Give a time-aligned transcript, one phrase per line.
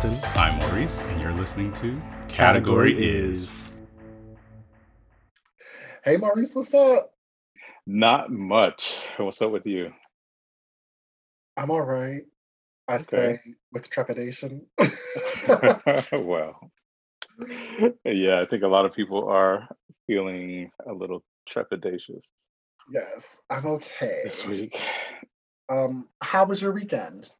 [0.00, 0.30] Justin.
[0.40, 3.68] I'm Maurice, and you're listening to Category Is.
[6.04, 7.14] Hey, Maurice, what's up?
[7.84, 9.00] Not much.
[9.16, 9.92] What's up with you?
[11.56, 12.22] I'm all right.
[12.86, 13.34] I Okay.
[13.34, 13.38] say
[13.72, 14.66] with trepidation.
[16.12, 16.60] well,
[18.04, 19.68] yeah, I think a lot of people are
[20.06, 22.22] feeling a little trepidatious
[22.92, 24.20] yes, I'm okay.
[24.24, 24.80] this week.
[25.68, 27.30] Um, how was your weekend?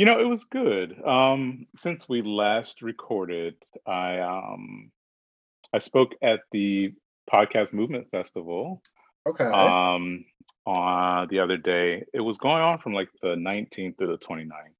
[0.00, 0.98] You know, it was good.
[1.04, 4.90] Um, since we last recorded, I um
[5.74, 6.94] I spoke at the
[7.30, 8.80] Podcast Movement Festival
[9.26, 9.44] Okay.
[9.52, 10.24] um
[10.64, 12.02] on the other day.
[12.14, 14.72] It was going on from like the 19th to the 29th.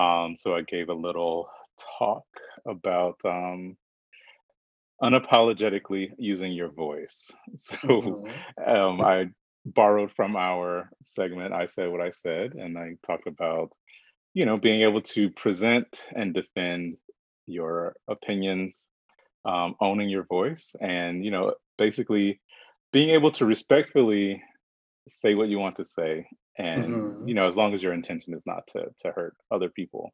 [0.00, 1.50] Um, so I gave a little
[1.98, 2.26] talk
[2.68, 3.76] about um
[5.02, 7.32] unapologetically using your voice.
[7.58, 8.44] So Mhm.
[8.64, 9.26] um I
[9.64, 13.72] borrowed from our segment I said what I said and I talked about
[14.36, 16.96] you know being able to present and defend
[17.46, 18.86] your opinions
[19.46, 22.40] um, owning your voice and you know basically
[22.92, 24.42] being able to respectfully
[25.08, 26.12] say what you want to say
[26.58, 27.28] and Mhm.
[27.28, 30.04] you know as long as your intention is not to to hurt other people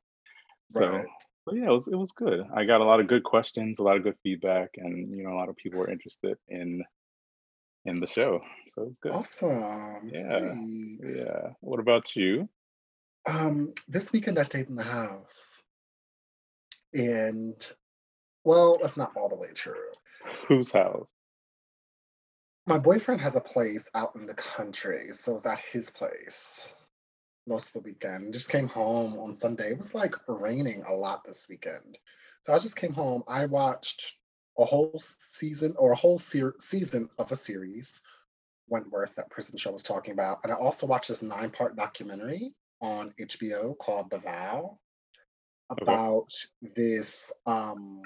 [0.70, 1.06] so Right.
[1.46, 3.82] but yeah it was it was good i got a lot of good questions a
[3.82, 6.84] lot of good feedback and you know a lot of people were interested in
[7.90, 8.40] in the show
[8.72, 10.08] so it was good Awesome.
[10.18, 10.98] yeah Hey.
[11.18, 12.48] yeah what about you
[13.26, 15.62] Um, this weekend I stayed in the house.
[16.94, 17.54] And
[18.44, 19.74] well, that's not all the way true.
[20.48, 21.06] whose house
[22.66, 26.74] My boyfriend has a place out in the country, so I was at his place
[27.46, 28.32] most of the weekend.
[28.32, 29.70] Just came home on Sunday.
[29.70, 31.98] It was like raining a lot this weekend.
[32.42, 33.22] So I just came home.
[33.28, 34.18] I watched
[34.58, 38.00] a whole season or a whole ser- season of a series,
[38.68, 40.38] Wentworth, that Prison Show was talking about.
[40.44, 44.78] And I also watched this nine part documentary on HBO called The Vow
[45.70, 45.90] Okay.
[45.90, 46.28] about
[46.76, 48.02] this um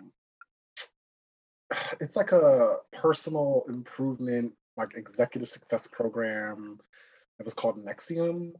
[2.01, 6.79] it's like a personal improvement like executive success program
[7.39, 8.53] it was called NXIVM.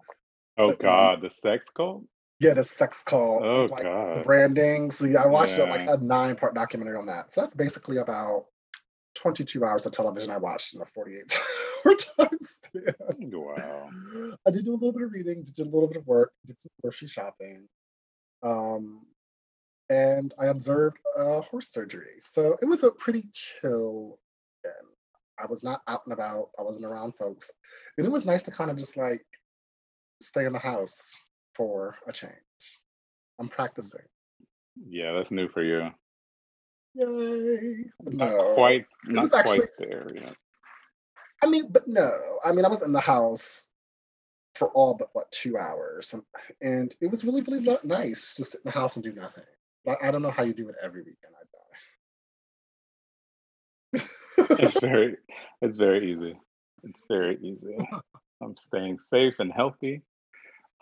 [0.59, 2.05] Oh but, god the sex cult?
[2.41, 4.25] Yeah the sex call oh like god.
[4.25, 4.91] branding.
[4.91, 7.33] So yeah, i watched it like a nine part documentary on that.
[7.33, 8.47] So that's basically about
[9.17, 11.41] 22 hours of television i watched in a 48
[11.87, 12.95] hour time span.
[13.33, 13.89] Wow.
[14.47, 16.61] I did do a little bit of reading did a little bit of work did
[16.61, 17.69] some grocery shopping
[18.43, 19.03] um
[19.91, 22.21] and i observed a horse surgery.
[22.25, 24.19] So it was a pretty chill
[24.65, 24.93] weekend.
[25.39, 27.51] i was not out and about i wasn't around folks
[27.97, 29.25] and it was nice to kind of just like
[30.21, 31.19] stay in the house
[31.55, 32.33] for a change.
[33.39, 34.01] I'm practicing.
[34.89, 35.91] Yeah that's new for you
[36.97, 38.55] yay not no.
[38.55, 40.33] quite it not was actually quite there know
[41.43, 42.11] i mean but no.
[42.45, 43.69] I mean i was in the house
[44.55, 46.23] for all but what two hours and,
[46.63, 49.45] and it was really really nice to sit in the house and do nothing.
[49.85, 51.35] But i don't know how you do it every weekend
[53.95, 54.05] i die.
[54.59, 55.17] It's very
[55.61, 56.39] it's very easy.
[56.85, 57.77] It's very easy.
[58.43, 60.03] I'm staying safe and healthy.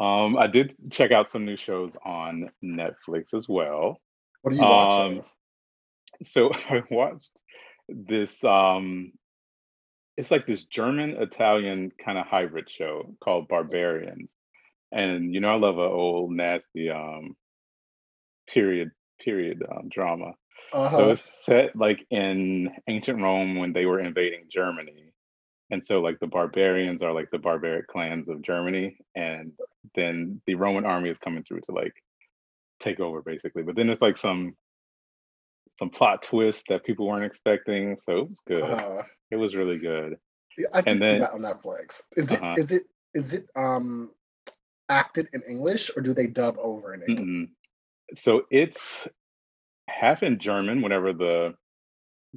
[0.00, 4.00] Um i did check out some new shows on netflix as well.
[4.42, 5.18] What are you watching?
[5.18, 5.24] Um
[6.22, 7.30] so i watched
[7.88, 9.12] this um
[10.16, 14.30] it's like this german italian kind of hybrid show called barbarians
[14.92, 17.36] and you know i love a old nasty um
[18.48, 18.90] period
[19.22, 20.32] period um, drama
[20.72, 25.12] so uh-huh it's set like in ancient Rome when they were invading Germany.
[25.70, 28.96] And so like the barbarians are like the barbaric clans of Germany.
[29.14, 29.52] And
[29.94, 31.94] then the Roman army is coming through to like
[32.80, 33.62] take over basically.
[33.62, 34.56] But then it's like some
[35.78, 37.96] some plot twist that people weren't expecting.
[38.00, 38.62] So it was good.
[38.62, 40.16] uh-huh It was really good.
[40.72, 42.54] I And did see that on netflix is it uh-huh.
[42.56, 44.10] is it is it um
[44.88, 47.48] acted in english or do they dub over in english Mm-mm.
[48.14, 49.08] So it's
[49.88, 51.54] half in German whenever the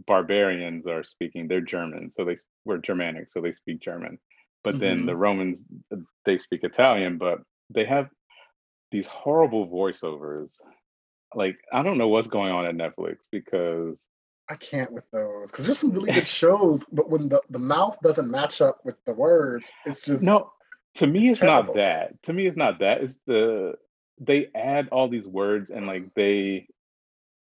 [0.05, 4.19] barbarians are speaking they're german so they we're germanic so they speak german
[4.63, 7.39] but then the romans uh, they speak italian but
[7.71, 8.07] they have
[8.91, 10.51] these horrible voiceovers
[11.35, 14.05] like i don't know what's going on at netflix because
[14.49, 17.97] i can't with those because there's some really good shows but when the, the mouth
[18.01, 20.51] doesn't match up with the words it's just no
[20.95, 23.73] to me it's it's not that to me it's not that it's the
[24.19, 26.67] they add all these words and like they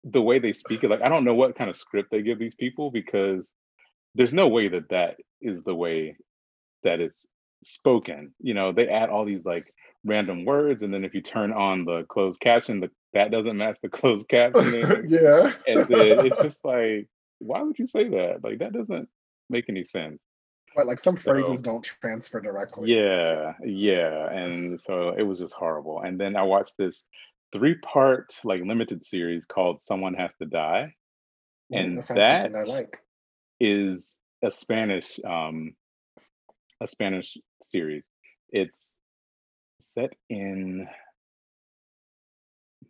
[0.04, 2.38] the way they speak it like i don't know what kind of script they give
[2.38, 3.52] these people because
[4.14, 6.16] there's no way that that is the way
[6.82, 7.28] that it's
[7.62, 8.34] spoken.
[8.40, 9.72] You know, they add all these like
[10.04, 13.78] random words, and then if you turn on the closed caption, the, that doesn't match
[13.82, 15.06] the closed caption.
[15.08, 17.08] yeah and then it's just like,
[17.38, 18.40] why would you say that?
[18.42, 19.08] Like that doesn't
[19.50, 20.20] make any sense.
[20.76, 22.92] Right, like some phrases So don't transfer directly.
[22.92, 26.00] yeah, yeah, and so it was just horrible.
[26.02, 27.04] And then I watched this
[27.52, 30.94] three part like limited series called Someone Has to Die.
[31.72, 32.98] And that that I like.
[33.60, 35.74] is a Spanish um
[36.80, 38.04] a Spanish series.
[38.50, 38.96] It's
[39.82, 40.88] set in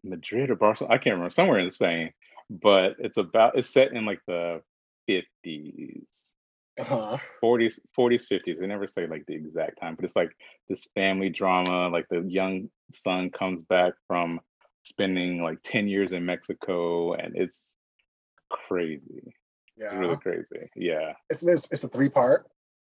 [0.04, 0.94] Madrid or Barcelona.
[0.94, 2.12] I can't remember, somewhere in Spain,
[2.50, 4.62] but it's about it's set in like the
[5.08, 6.32] 50s,
[6.78, 7.18] Uh-huh.
[7.42, 8.58] 40s, 40s, 50s.
[8.58, 10.32] They never say like the exact time, but it's like
[10.68, 11.88] this family drama.
[11.88, 14.40] Like the young son comes back from
[14.84, 17.70] spending like 10 years in Mexico, and it's
[18.50, 19.34] crazy.
[19.76, 19.86] Yeah.
[19.86, 20.70] It's really crazy.
[20.76, 21.12] Yeah.
[21.30, 22.46] It's it's, it's a three part.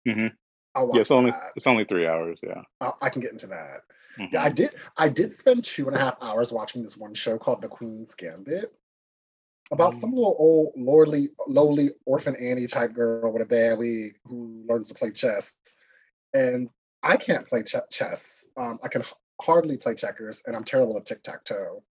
[0.08, 0.32] Mhm.
[0.76, 1.52] I'll watch Yeah, it's only that.
[1.56, 2.40] it's only three hours.
[2.44, 2.62] Yeah.
[2.80, 3.82] I, I can get into that.
[4.18, 4.32] Mhm.
[4.34, 4.72] Yeah, I did.
[4.98, 8.14] I did spend two and a half hours watching this one show called The Queen's
[8.16, 8.74] Gambit
[9.72, 10.16] about some Mm.
[10.16, 14.94] little old lordly, lowly orphan Annie type girl with a bad wig who learns to
[14.96, 15.58] play chess.
[16.34, 16.70] And
[17.04, 18.48] I can't play ch- chess.
[18.58, 21.84] Um, I can h- hardly play checkers, and I'm terrible at tic tac toe.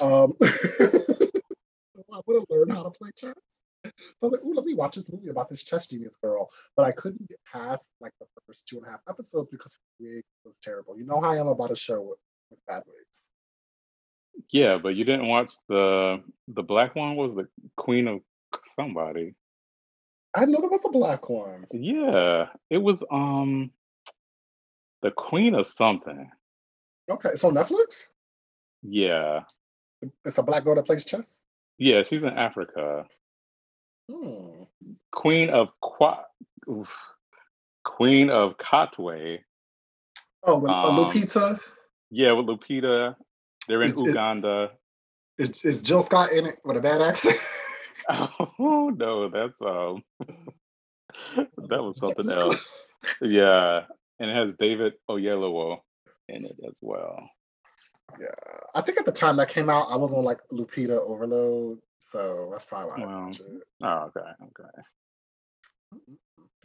[0.00, 3.34] Um, I want to learn how to play chess.
[4.18, 6.50] So I was like, ooh, let me watch this movie about this chess genius girl.
[6.76, 9.80] But I couldn't get past like the first two and a half episodes because her
[10.00, 10.96] wig was terrible.
[10.98, 12.18] You know how I am about a show with,
[12.50, 13.28] with bad wigs.
[14.50, 17.16] Yeah, but you didn't watch the the black one.
[17.16, 17.46] Was the
[17.76, 18.20] Queen of
[18.74, 19.34] somebody?
[20.34, 21.66] I didn't know there was a black one.
[21.72, 23.70] Yeah, it was um
[25.02, 26.30] the Queen of something.
[27.10, 28.04] Okay, so Netflix?
[28.82, 29.42] Yeah,
[30.24, 31.42] It's a black girl that plays chess?
[31.78, 33.04] yeah, she's in Africa.
[34.10, 34.64] Hmm.
[35.12, 36.24] Queen of Qua,
[36.68, 36.88] oof.
[37.84, 39.38] Queen of Katwe.
[40.42, 41.58] Oh, with uh, Um, Lupita?
[42.10, 43.16] Yeah, with Lupita.
[43.68, 44.70] They're in Is- is- Uganda.
[45.36, 47.36] Is, is Jill Scott in it with a bad accent?
[48.58, 50.02] Oh no, that's um
[51.68, 52.62] that was something else.
[53.22, 53.84] Yeah,
[54.20, 55.78] and it has David Oyelowo
[56.28, 57.18] in it as well.
[58.20, 58.28] yeah.
[58.74, 61.78] I think at the time that came out, I was on like Lupita overload.
[62.10, 63.62] So that's probably why it.
[63.82, 64.82] Oh, okay, okay.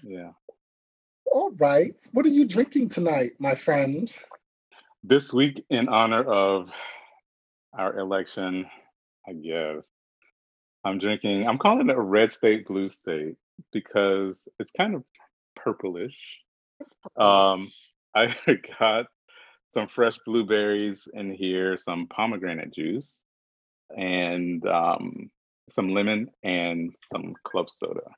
[0.03, 0.31] Yeah.
[1.31, 1.99] All right.
[2.13, 4.13] What are you drinking tonight, my friend?
[5.03, 6.69] This week, in honor of
[7.73, 8.65] our election,
[9.27, 9.85] I guess,
[10.83, 13.35] I'm drinking, I'm calling it a red state, blue state
[13.71, 15.03] because it's kind of
[15.55, 16.15] purplish.
[17.17, 17.71] Um,
[18.15, 18.35] I
[18.79, 19.07] got
[19.69, 23.21] some fresh blueberries in here, some pomegranate juice,
[23.95, 25.29] and um,
[25.69, 28.09] some lemon and some club soda.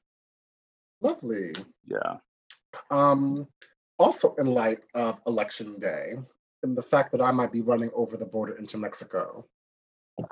[1.01, 1.53] Lovely.
[1.87, 2.17] Yeah.
[2.89, 3.47] Um,
[3.97, 6.13] also, in light of election day
[6.63, 9.45] and the fact that I might be running over the border into Mexico,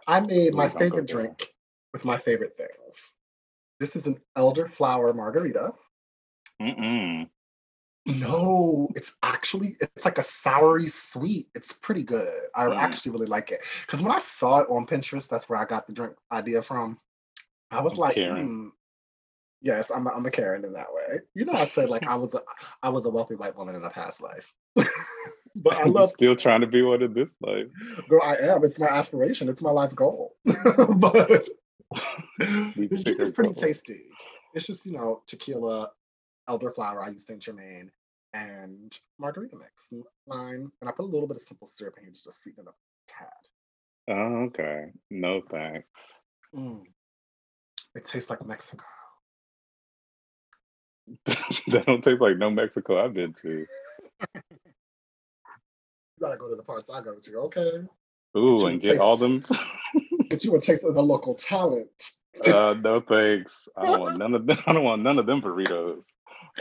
[0.07, 1.47] I made my favorite drink
[1.93, 3.15] with my favorite things.
[3.79, 5.73] This is an elderflower margarita.
[6.61, 7.29] Mm-mm.
[8.09, 11.47] No, it's actually it's like a soury sweet.
[11.55, 12.27] It's pretty good.
[12.55, 12.77] I Mm.
[12.77, 15.87] actually really like it because when I saw it on Pinterest, that's where I got
[15.87, 16.97] the drink idea from.
[17.71, 18.47] I was like, Karen.
[18.47, 18.67] "Hmm,
[19.61, 21.19] yes, I'm a, I'm a Karen in that way.
[21.35, 22.41] You know, I said like I was a
[22.81, 24.53] I was a wealthy white woman in a past life,
[25.55, 27.67] but I love still trying to be one in this life.
[28.07, 28.21] girl.
[28.23, 28.63] I am.
[28.63, 29.49] It's my aspiration.
[29.49, 30.35] It's my life goal.
[30.45, 31.47] but
[32.75, 34.05] Need this drink is pretty tasty.
[34.53, 35.91] It's just you know tequila,
[36.49, 37.05] elderflower.
[37.05, 37.91] I use Saint Germain
[38.33, 39.89] and margarita mix,
[40.27, 42.65] lime, and I put a little bit of simple syrup in here just to sweeten
[42.65, 44.15] it up a tad.
[44.15, 44.91] Oh, okay.
[45.09, 45.87] No thanks.
[46.55, 46.83] Mm.
[47.95, 48.85] It tastes like Mexico.
[51.25, 53.65] that don't taste like no Mexico I've been to.
[56.19, 57.77] You gotta go to the parts I go to, okay?
[58.37, 59.45] Ooh, you and get taste- all them.
[60.29, 62.11] Get you a taste of the local talent.
[62.45, 63.67] uh, no thanks.
[63.75, 64.57] I don't want none of them.
[64.67, 66.03] I don't want none of them burritos.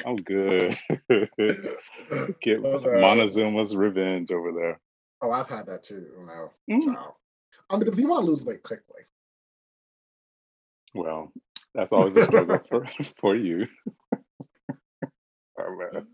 [0.07, 0.79] I'm good.
[1.09, 2.83] Get that.
[3.01, 4.81] Montezuma's revenge over there.
[5.23, 6.07] Oh, I've had that too.
[6.19, 7.13] You know, Mm.
[7.71, 9.03] I mean, if you want to lose weight quickly,
[10.95, 11.33] Well,
[11.75, 12.87] that's always a struggle for,
[13.21, 13.67] for you.
[15.59, 16.05] All right.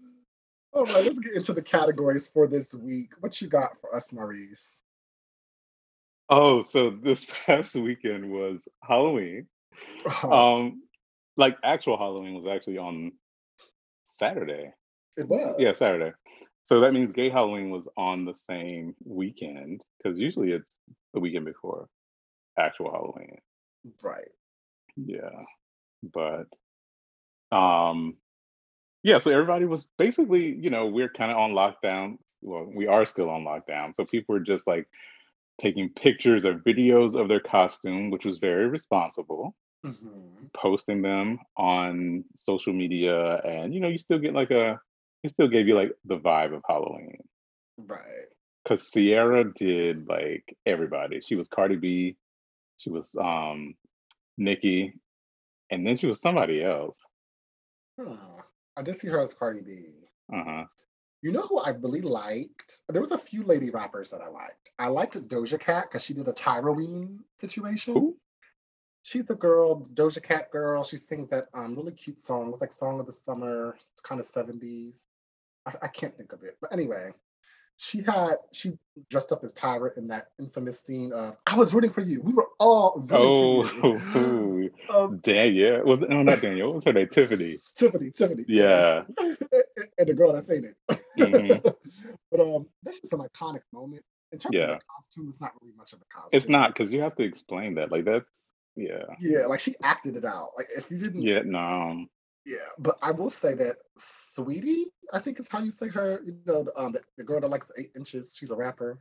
[0.72, 3.12] all right, let's get into the categories for this week.
[3.20, 4.76] What you got for us, Maurice?
[6.30, 9.46] Oh, so this past weekend was Halloween.
[10.22, 10.82] Uh, Um,
[11.36, 13.12] like actual Halloween was actually on
[14.16, 14.72] Saturday.
[15.16, 15.56] it was.
[15.58, 16.12] Yeah, Saturday.
[16.62, 20.74] So that means gay Halloween was on the same weekend because usually it's
[21.12, 21.88] the weekend before
[22.58, 23.38] actual Halloween.
[24.02, 24.28] Right.
[24.96, 25.44] Yeah.
[26.02, 26.46] But
[27.56, 28.16] um
[29.02, 32.16] yeah, so everybody was basically, you know, we're kind of on lockdown.
[32.40, 33.94] Well, we are still on lockdown.
[33.94, 34.88] So people were just like
[35.60, 39.54] taking pictures or videos of their costume, which was very responsible,
[39.84, 40.20] hmm
[40.56, 44.78] posting them on social media and you know, you still get like a
[45.24, 47.18] it still gave you like the vibe of Halloween.
[47.78, 48.28] Right.
[48.62, 51.20] because Ciara did like everybody.
[51.20, 52.16] She was Cardi B,
[52.76, 53.74] she was um
[54.38, 54.94] Nicki,
[55.70, 56.96] and then she was somebody else.
[57.98, 58.16] Huh.
[58.76, 59.86] I did see her as Cardi B.
[60.32, 60.64] Uh huh.
[61.22, 62.80] You know who I really liked?
[62.88, 64.70] There was a few lady rappers that I liked.
[64.78, 67.94] I liked Doja Cat because she did a Tyroween situation.
[67.94, 68.16] Who?
[69.04, 70.82] She's the girl, Doja Cat girl.
[70.82, 72.50] She sings that um really cute song.
[72.52, 74.96] It's like Song of the Summer, it's kind of 70s.
[75.66, 76.56] I, I can't think of it.
[76.58, 77.10] But anyway,
[77.76, 78.78] she had she
[79.10, 82.22] dressed up as Tyra in that infamous scene of I was rooting for you.
[82.22, 84.70] We were all rooting Oh, for you.
[84.88, 85.84] Um, Danielle.
[85.84, 86.68] Was no, not Danielle.
[86.68, 87.08] What was her name?
[87.08, 87.58] Tiffany.
[87.74, 88.46] Tiffany, Tiffany.
[88.48, 89.02] Yeah.
[89.18, 89.36] and
[89.98, 90.76] the girl that fainted.
[91.18, 91.62] Mhm.
[92.30, 94.02] but um, that's just an iconic moment.
[94.32, 96.36] In terms of the costume, it's not really much of a costume.
[96.36, 97.92] It's not because you have to explain that.
[97.92, 98.43] Like that's
[98.76, 99.04] yeah.
[99.20, 100.50] Yeah, like she acted it out.
[100.56, 101.40] Like if you didn't, yeah.
[101.44, 102.06] No.
[102.44, 102.56] Yeah.
[102.78, 106.20] But I will say that Saweetie, I think is how you say her.
[106.24, 108.36] You know, the, um, the, the girl that likes the eight inches.
[108.38, 108.98] She's a rapper.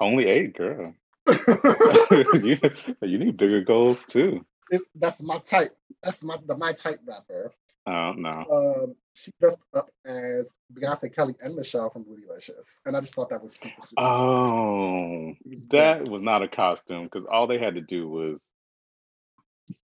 [0.00, 0.94] Only eight, girl.
[1.26, 2.58] you,
[3.02, 4.44] you need bigger goals too.
[4.70, 5.76] It's, that's my type.
[6.02, 7.52] That's my the my type rapper.
[7.86, 8.50] Oh don't.
[8.50, 13.28] Um, she dressed up as Beyonce, Kelly, and Michelle from Bootylicious, and I just thought
[13.28, 14.02] that was super super.
[14.02, 18.48] Oh, was that was not a costume because all they had to do was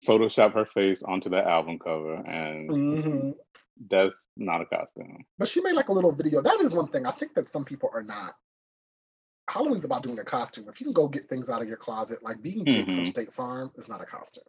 [0.07, 3.39] Photoshop her face onto that album cover, and Mhm.
[3.89, 5.25] that's not a costume.
[5.39, 6.41] But she made like a little video.
[6.41, 7.07] That is one thing.
[7.07, 8.37] I think that some people are not.
[9.49, 10.69] Halloween's about doing a costume.
[10.69, 13.09] If you can go get things out of your closet, like being Jake from Mhm.
[13.09, 14.45] State Farm is not a costume.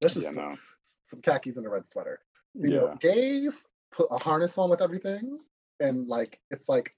[0.00, 0.58] That's just Yeah, some, no.
[1.04, 2.20] some khakis and a red sweater.
[2.54, 2.76] You Yeah.
[2.76, 5.38] know, gays put a harness on with everything,
[5.80, 6.94] and like it's like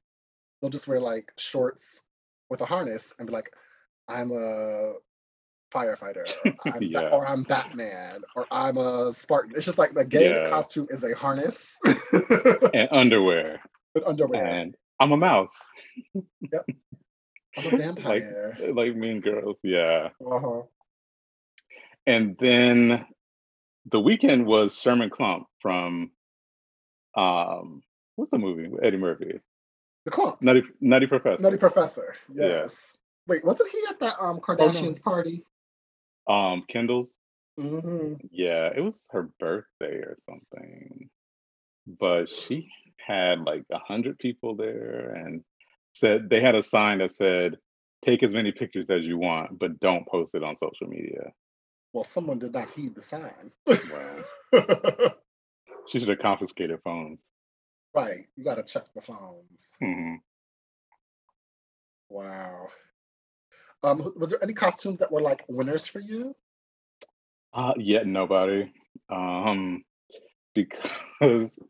[0.61, 2.07] they'll just wear like shorts
[2.49, 3.55] with a harness and be like,
[4.09, 4.95] "I'm a
[5.73, 9.53] firefighter," or I'm, Ba- or I'm Batman, or I'm a Spartan.
[9.57, 10.45] It's just like the gay Yeah.
[10.45, 11.77] costume is a harness
[12.75, 13.61] And underwear.
[13.95, 14.45] and underwear.
[14.45, 15.55] And I'm a mouse.
[16.15, 16.67] yep.
[17.59, 18.57] I'm a vampire.
[18.73, 19.57] Like Mean Girls.
[19.63, 20.11] Yeah.
[20.25, 20.63] uh-huh.
[22.07, 23.05] And then
[23.87, 26.11] the Weeknd was Sherman Klump from
[27.17, 27.83] um
[28.17, 29.41] what's the movie with Eddie Murphy?
[30.05, 30.43] The Klumps.
[30.43, 31.43] Nutty Nutty Professor.
[31.43, 32.15] Nutty Professor.
[32.33, 32.47] Yeah.
[32.47, 32.97] Yes.
[33.27, 35.45] Wait, wasn't he at that Oh, um Kardashians party?
[36.29, 37.15] Um Kendall's.
[37.59, 41.09] hmm Yeah, it was her birthday or something.
[41.87, 45.45] But she had like a hundred people there and
[45.93, 47.57] said they had a sign that said,
[48.05, 51.33] take as many pictures as you want, but don't post it on social media.
[51.93, 53.53] Well, someone did not heed the sign.
[53.67, 54.25] Well,
[55.89, 57.21] she should have confiscated phones.
[57.95, 58.27] right.
[58.37, 59.77] You got to check the phones.
[59.83, 60.17] Mm-hmm.
[62.09, 62.69] Wow.
[63.87, 66.35] Um, was there any costumes that were like winners for you?
[67.55, 68.73] Uh, yet nobody.
[69.09, 69.85] Um,
[70.55, 70.91] because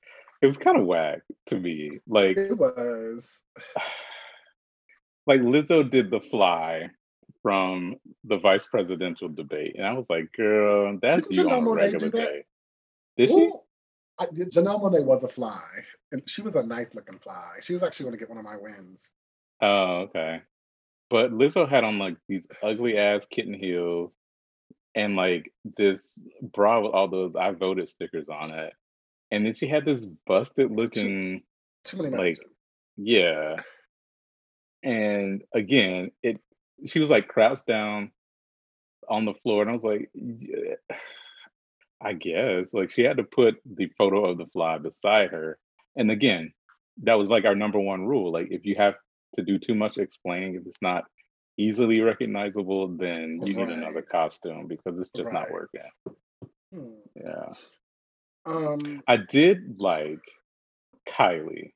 [0.43, 1.91] it was kind of whack to me.
[2.09, 3.39] Like, It was.
[5.27, 6.89] like Lizzo did the fly
[7.43, 11.75] from the vice presidential debate, and I was like, "Girl, that's Didn't you on a
[11.75, 12.45] regular day."
[13.19, 13.51] Did she?
[14.19, 14.51] I did.
[14.51, 15.63] Janelle Monae was a fly,
[16.13, 17.59] and she was a nice looking fly.
[17.61, 19.11] She was actually going to get one of my wins.
[19.61, 20.41] Oh, okay.
[21.09, 24.13] But Lizzo had on like these ugly ass kitten heels
[24.95, 28.73] and like this bra with all those I voted stickers on it.
[29.31, 31.43] And then she had this busted looking
[31.85, 32.53] Too many Like, messages.
[32.97, 33.57] Yeah.
[34.83, 36.41] And again, it
[36.85, 38.11] she was like crouched down
[39.09, 40.75] on the floor, and I was like, yeah,
[42.01, 42.73] I guess.
[42.73, 45.59] Like she had to put the photo of the fly beside her.
[45.97, 46.53] And again,
[47.03, 48.33] that was like our number one rule.
[48.33, 48.95] Like if you have
[49.35, 51.05] to do too much explaining, if it's not
[51.59, 55.81] easily recognizable, then you need another costume because it's just not working.
[56.73, 56.91] Hmm.
[57.17, 57.53] Yeah.
[58.45, 60.21] Um, I did like
[61.09, 61.73] Kylie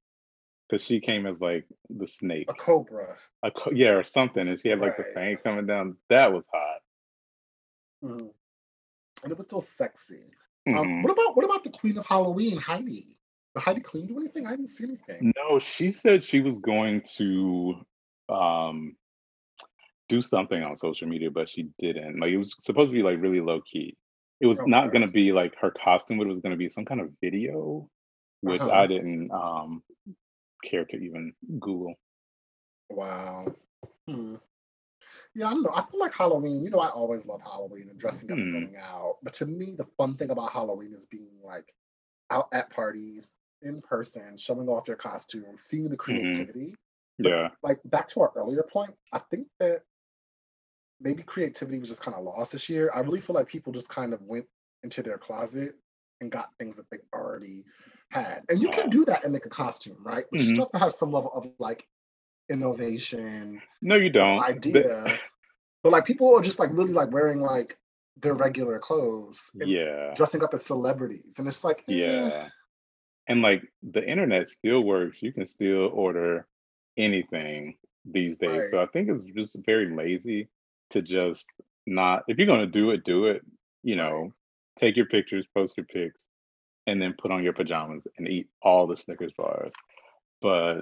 [0.68, 2.46] because she came as like the snake.
[2.48, 3.16] a cobra.
[3.42, 5.14] a co- yeah or something and she had like the Right.
[5.14, 6.80] fang coming down that was hot
[8.04, 8.32] Mhm.
[9.22, 10.32] And it was still sexy.
[10.68, 11.02] Um, Mhm.
[11.02, 13.18] what about what about the Queen of Halloween, Heidi?
[13.54, 14.46] Did Heidi Klum do anything?
[14.46, 15.32] I didn't see anything.
[15.36, 17.74] no she said she was going to
[18.28, 18.94] um
[20.08, 23.20] do something on social media but she didn't like it was supposed to be like
[23.20, 23.96] really low key
[24.40, 26.68] it was not going to be like her costume but it was going to be
[26.68, 27.88] some kind of video
[28.40, 28.70] which Uh-huh.
[28.72, 29.82] i didn't um
[30.64, 31.94] care to even google
[32.90, 33.46] Wow.
[34.08, 34.34] Hmm.
[35.34, 35.72] Yeah, I don't know.
[35.74, 38.64] I feel like Halloween, you know, I always love Halloween and dressing up and Hmm.
[38.64, 39.18] going out.
[39.22, 41.72] But to me, the fun thing about Halloween is being like
[42.30, 46.74] out at parties in person, showing off your costume, seeing the creativity.
[47.18, 49.82] yeah Like back to our earlier point, I think that
[51.00, 52.90] maybe creativity was just kind of lost this year.
[52.94, 54.46] I really feel like people just kind of went
[54.82, 55.74] into their closet
[56.20, 57.64] and got things that they already
[58.10, 58.42] had.
[58.48, 60.24] And you can do that and make a costume, right?
[60.30, 60.52] But you Mhm.
[60.52, 61.86] still have to have some level of like
[62.50, 64.42] innovation, No, you don't.
[64.42, 65.18] Idea.
[65.82, 67.78] But like people are just like really like wearing like
[68.16, 70.14] their regular clothes and yeah.
[70.14, 71.38] dressing up as celebrities.
[71.38, 72.48] And it's like, eh, Yeah.
[73.30, 75.22] And like the internet still works.
[75.22, 76.48] You can still order
[76.96, 78.70] anything these days.
[78.72, 80.48] So I think it's just very lazy
[80.90, 81.46] to just
[81.86, 83.42] not if you're gonna do it, do it,
[83.84, 84.10] you Right.
[84.10, 84.32] know,
[84.78, 86.24] take your pictures, post your pics,
[86.88, 89.72] and then put on your pajamas and eat all the Snickers bars.
[90.42, 90.80] But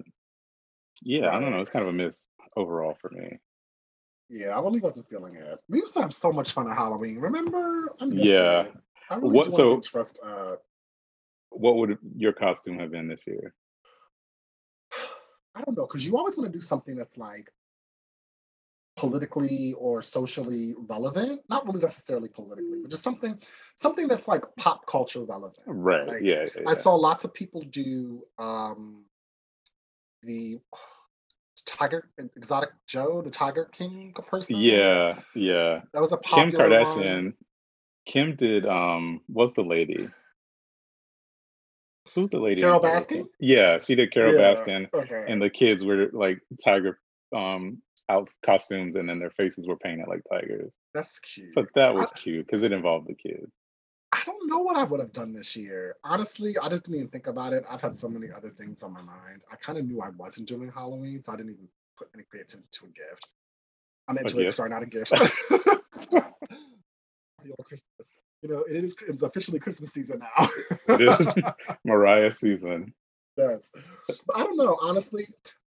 [1.02, 1.61] yeah, I don't know.
[1.61, 2.23] It's kind of a miss
[2.57, 3.38] overall for me.
[4.31, 5.59] yeah, I really wasn't feeling it.
[5.69, 7.19] We used to have so much fun at Halloween.
[7.19, 7.95] Remember?
[8.00, 8.69] Yeah.
[9.11, 10.57] really What- so- to trust uh
[11.59, 13.55] What would your costume have been this year?
[15.55, 17.50] I don't know, because you always want to do something that's like
[18.97, 21.41] politically or socially relevant.
[21.49, 23.38] Not really necessarily politically, but just something
[23.77, 25.62] something that's like pop culture relevant.
[25.67, 26.07] Right.
[26.07, 29.05] Like, yeah, yeah, I saw lots of people do um
[30.23, 30.61] the
[31.67, 34.57] Tiger Exotic Joe, the Tiger King person.
[34.61, 35.81] Yeah, yeah.
[35.93, 37.25] That was a Kim Kardashian.
[37.25, 37.35] one.
[38.07, 40.09] Kim did um what's the lady?
[42.15, 42.61] Who's the lady?
[42.62, 43.27] Carole Baskin?
[43.41, 45.25] Yeah, she did Carole Yeah, Baskin Okay.
[45.29, 46.99] and the kids were like tiger
[47.35, 50.73] um out costumes and then their faces were painted like tigers.
[50.95, 51.55] That's cute.
[51.55, 53.50] But that was I- cute because it involved the kids.
[54.11, 55.97] I don't know what I would have done this year.
[56.03, 57.65] Honestly, I just didn't even think about it.
[57.69, 59.45] I've had so many other things on my mind.
[59.53, 62.67] I kind of knew I wasn't doing Halloween, so I didn't even put any creativity
[62.71, 63.29] to a gift.
[64.09, 64.57] I meant A it, gift?
[64.57, 65.12] sorry, not a gift.
[67.45, 68.19] Your Christmas.
[68.42, 70.49] You know, it is it's officially Christmas season now.
[70.88, 71.35] It is
[71.85, 72.95] Mariah season.
[73.37, 73.73] yes.
[74.07, 75.26] But I don't know, honestly.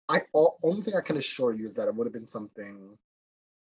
[0.10, 2.98] I all, only thing I can assure you is that it would have been something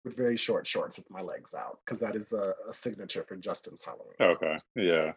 [0.03, 3.35] with very short shorts with my legs out, because that is a, a signature for
[3.37, 4.15] Justin's Halloween.
[4.19, 4.59] Okay.
[4.75, 5.13] Yeah.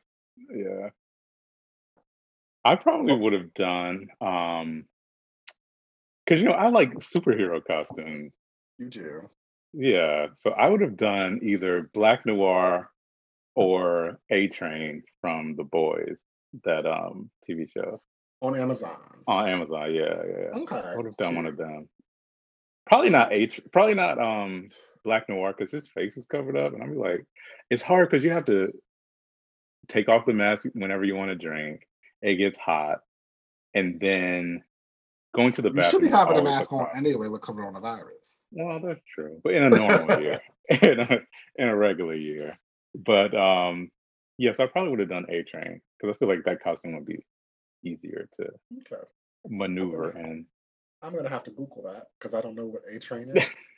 [0.55, 0.91] Yeah.
[2.65, 4.85] I probably would have done um
[6.25, 8.33] because you know I like superhero costumes.
[8.79, 9.31] You do.
[9.73, 10.29] Yeah.
[10.37, 12.91] So I would have done either Black Noir
[14.09, 16.17] or A Train from The Boys,
[16.65, 18.01] that um TV show
[18.41, 18.97] On Amazon.
[19.27, 19.95] on Amazon.
[19.95, 20.37] Yeah, yeah.
[20.55, 20.61] yeah.
[20.63, 20.77] Okay.
[20.77, 21.89] I would have done one of them.
[22.87, 24.69] Probably not H probably not um
[25.05, 26.73] Black Noir because his face is covered up.
[26.73, 27.25] And I'm like,
[27.71, 28.73] it's hard because you have to
[29.89, 31.87] take off the mask whenever you want to drink.
[32.23, 33.01] It gets hot.
[33.75, 34.65] And then
[35.35, 38.47] going to the You should be having a always mask on anyway with coronavirus.
[38.51, 39.41] Well, that's true.
[39.45, 40.41] But in a normal year.
[40.83, 41.19] In a
[41.57, 42.59] in a regular year.
[42.95, 43.91] But um
[44.39, 47.05] yes, I probably would have done A train because I feel like that costume would
[47.07, 47.25] be
[47.85, 48.49] easier to
[48.79, 49.03] Okay.
[49.47, 50.47] maneuver in.
[51.03, 53.71] I'm gonna have to Google that because I don't know what A train is.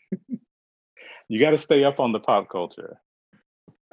[1.29, 3.01] You got to stay up on the pop culture.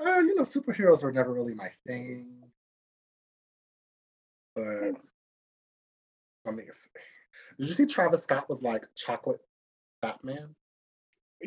[0.04, 2.26] uh, you know, superheroes were never really my thing.
[4.56, 4.96] But
[6.46, 6.90] let me see.
[7.60, 9.42] Did you see Travis Scott was like chocolate
[10.02, 10.56] Batman?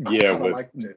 [0.07, 0.97] I yeah, kinda but liked it.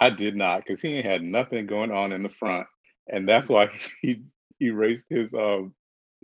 [0.00, 2.66] I did not because he ain't had nothing going on in the front,
[3.08, 3.70] and that's why
[4.02, 4.22] he
[4.60, 5.74] erased his um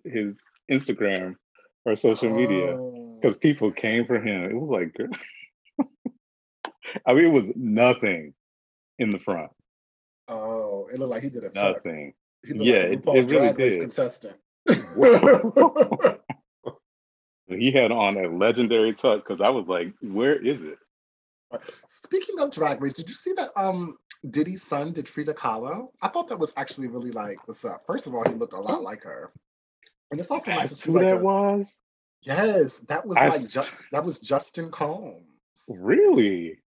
[0.04, 0.38] his
[0.70, 1.36] Instagram
[1.84, 4.44] or social media Oh, because people came for him.
[4.50, 5.08] It was like, girl.
[7.06, 8.32] I mean, it was nothing
[8.98, 9.50] in the front,
[10.28, 11.76] oh, it looked like he did a tuck.
[11.84, 12.12] nothing.
[12.44, 13.80] Yeah, like it- it really did.
[13.80, 14.36] contestant.
[17.48, 20.78] He had on a legendary tuck because I was like, where is it?
[21.88, 23.96] Speaking of Drag Race, did you see that um
[24.28, 25.88] Diddy's son did Frida Kahlo?
[26.02, 27.84] I thought that was actually really like what's up.
[27.86, 29.30] First of all, he looked a lot like her,
[30.10, 31.78] and it's also nice to see who like that a- was.
[32.22, 35.24] yes, that was I like s- Ju- that was Justin Combs,
[35.80, 36.58] Really?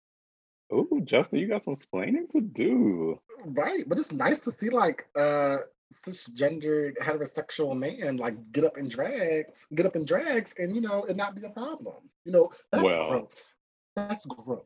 [0.71, 3.21] Oh, Justin, you got some explaining to do.
[3.45, 3.87] right?
[3.87, 5.59] But it's nice to see like uh
[5.93, 11.05] cisgendered heterosexual man like get up in drags, get up in drags, and you know
[11.05, 12.09] it not be a problem.
[12.25, 13.55] You know that's Well- growth.
[13.95, 14.65] That's growth.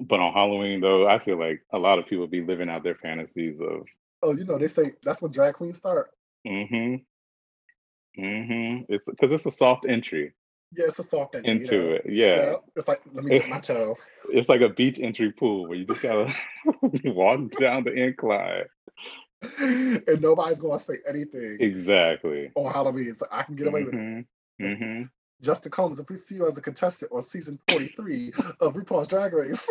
[0.00, 2.94] But on Halloween, though, I feel like a lot of people be living out their
[2.96, 3.86] fantasies of
[4.22, 6.10] Oh, you know they say that's when drag queens start.
[6.46, 6.96] mm-hmm.
[8.18, 8.92] Mm-hmm.
[8.92, 10.32] It's because it's a soft entry
[10.74, 11.92] Yeah, it's a soft entry, you into know?
[11.94, 12.02] it.
[12.08, 12.36] Yeah.
[12.36, 13.96] Yeah, it's like let me dip my toe.
[14.28, 16.34] It's like a beach entry pool where you just gotta
[17.04, 18.64] walk down the incline.
[19.60, 22.50] and nobody's gonna say anything Exactly.
[22.56, 24.26] on Halloween, so I can get away with it.
[24.60, 25.02] Mm-hmm.
[25.42, 29.32] Justin Combs, if we see you as a contestant on season 43 of RuPaul's Drag
[29.32, 29.66] Race,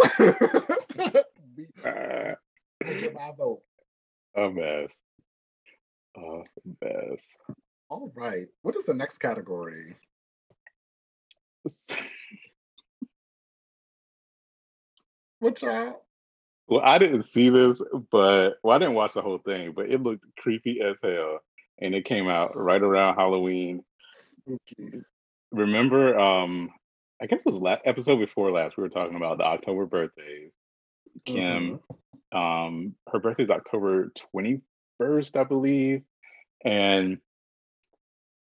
[1.83, 2.35] Uh,
[2.85, 3.61] get my vote.
[4.35, 4.91] a mess.
[6.17, 6.43] Oh,
[6.81, 7.21] mess.
[7.89, 8.47] All right.
[8.61, 9.95] What is the next category?
[15.39, 16.01] What y'all?
[16.67, 20.01] Well, I didn't see this, but well, I didn't watch the whole thing, but it
[20.01, 21.39] looked creepy as hell.
[21.79, 23.83] And it came out right around Halloween.
[24.09, 25.01] Spooky.
[25.55, 26.69] Remember um
[27.21, 28.75] I guess it was last episode before last.
[28.77, 30.51] We were talking about the October birthdays.
[31.25, 31.79] Kim,
[32.33, 32.37] Mhm.
[32.37, 34.61] um, her birthday's October twenty
[34.97, 36.03] first, I believe,
[36.65, 37.19] and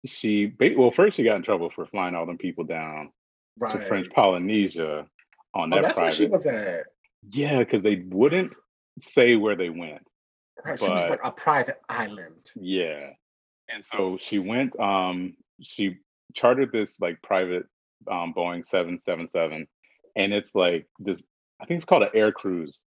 [0.06, 3.12] she well first she got in trouble for flying all them people down
[3.58, 3.74] Right.
[3.74, 5.08] to French Polynesia
[5.54, 6.86] on Oh, that that's where she was at.
[7.32, 8.54] Yeah, because they wouldn't
[9.02, 10.08] say where they went.
[10.64, 10.78] Right.
[10.80, 12.52] She was like a private island.
[12.56, 13.14] Yeah.
[13.68, 15.98] And so she went, um, she
[16.34, 17.64] chartered this like private
[18.10, 19.68] um Boeing 777,
[20.16, 21.22] and it's like this,
[21.62, 22.80] I think it's called an air cruise,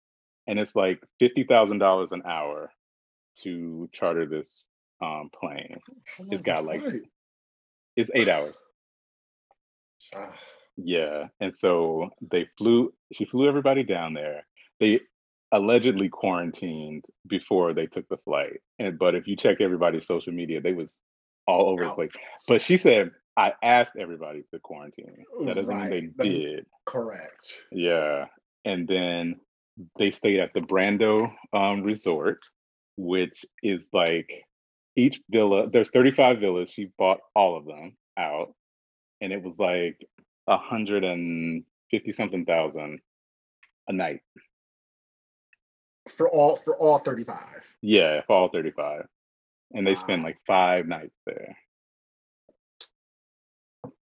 [0.47, 2.71] and it's like fifty thousand dollars an hour
[3.43, 4.63] to charter this
[5.01, 5.77] um plane.
[6.29, 7.01] It's got, like, flight?
[7.95, 8.55] It's eight hours.
[10.15, 10.33] Ah,
[10.77, 11.27] Yeah.
[11.39, 14.45] And so they flew, she flew everybody down there.
[14.79, 15.01] They
[15.51, 18.61] allegedly quarantined before they took the flight.
[18.79, 20.97] And but if you check everybody's social media, they was
[21.47, 22.11] all over the place.
[22.47, 25.25] But she said, I asked everybody to quarantine.
[25.45, 26.27] That doesn't mean they Right.
[26.29, 26.65] Did.
[26.85, 27.63] correct.
[27.71, 28.25] Yeah.
[28.65, 29.39] And then
[29.97, 32.39] they stayed at the Brando um, Resort,
[32.97, 34.29] which is like
[34.95, 36.69] each villa, there's 35 villas.
[36.69, 38.53] She bought all of them out.
[39.21, 40.05] And it was like
[40.47, 42.99] a hundred and fifty something thousand
[43.87, 44.21] a night.
[46.09, 47.75] For all for all 35.
[47.81, 49.05] Yeah, for all 35.
[49.73, 50.27] And they spent Wow.
[50.29, 51.55] like five nights there.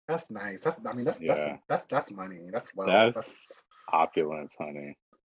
[0.08, 0.62] That's nice.
[0.62, 1.34] That's I mean that's Yeah.
[1.34, 2.48] that's that's that's money.
[2.50, 2.90] That's wealth.
[2.90, 4.96] That's That's, Opulence, honey.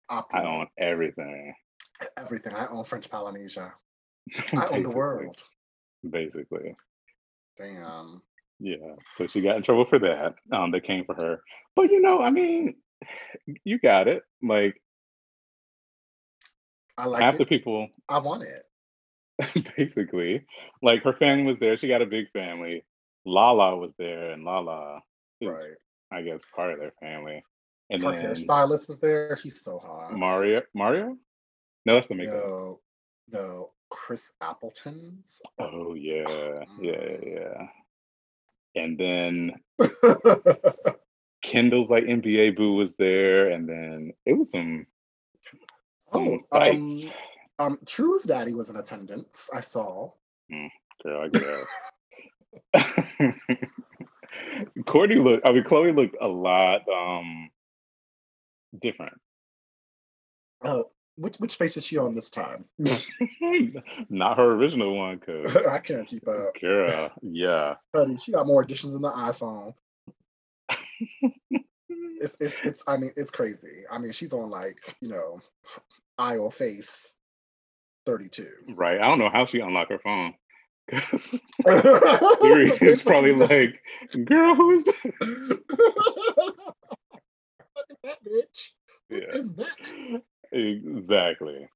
[0.09, 1.55] I own everything.
[2.17, 2.55] Everything.
[2.55, 3.75] I own French Polynesia.
[4.53, 5.41] I own the world.
[6.09, 6.75] Basically.
[7.57, 8.23] Damn.
[8.59, 8.95] Yeah.
[9.15, 10.35] So she got in trouble for that.
[10.53, 11.43] Um, they came for her.
[11.77, 12.75] But you know, I mean,
[13.65, 14.23] you got it.
[14.43, 14.81] Like
[16.99, 17.49] I like half the it.
[17.49, 19.65] people I want it.
[19.77, 20.45] basically.
[20.83, 21.79] Like her family was there.
[21.79, 22.85] She got a big family.
[23.25, 25.03] Lala was there, and Lala
[25.41, 25.77] is, Right.
[26.13, 27.45] I guess, part of their family.
[27.91, 29.37] And Her then hairstylist was there.
[29.43, 30.13] He's so hot.
[30.13, 31.17] Mario, Mario?
[31.87, 32.35] No, that's the makeup.
[32.35, 32.81] No,
[33.31, 33.71] no.
[33.91, 35.43] Chris Appleton's.
[35.59, 36.25] Oh yeah,
[36.81, 37.25] yeah, Mm.
[37.35, 37.69] yeah.
[38.77, 39.61] And then
[41.43, 44.87] Kendall's like NBA boo was there, and then it was some
[46.09, 47.01] some oh, um,
[47.59, 49.49] um, True's daddy was in attendance.
[49.53, 50.13] I saw.
[51.03, 51.45] Girl, I guess.
[54.81, 55.47] Kourtney looked.
[55.47, 57.51] I mean, Khloé looked a lot um
[58.81, 59.21] different.
[60.65, 60.83] Uh,
[61.17, 62.65] which which face is she on this time?
[64.09, 66.59] Not her original one, cause I can't keep up.
[66.61, 67.75] girl, yeah.
[67.95, 69.75] Honey, she got more editions than the iPhone.
[72.21, 73.85] It's, it's it's I mean it's crazy.
[73.91, 75.41] I mean she's on like you know,
[76.19, 77.17] aisle face
[78.05, 78.51] thirty two.
[78.69, 79.01] Right.
[79.01, 80.35] I don't know how she unlocked her phone.
[81.67, 83.81] it's probably like,
[84.25, 85.05] girl, who is this?
[85.21, 85.61] Look
[87.91, 88.71] at that bitch.
[89.09, 89.29] What Yeah.
[89.35, 90.23] is that?
[90.53, 91.69] Exactly.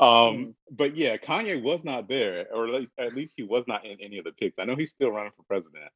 [0.00, 3.84] Um, but yeah, Kanye was not there, or at least, at least he was not
[3.84, 4.58] in any of the pics.
[4.58, 5.90] I know he's still running for president,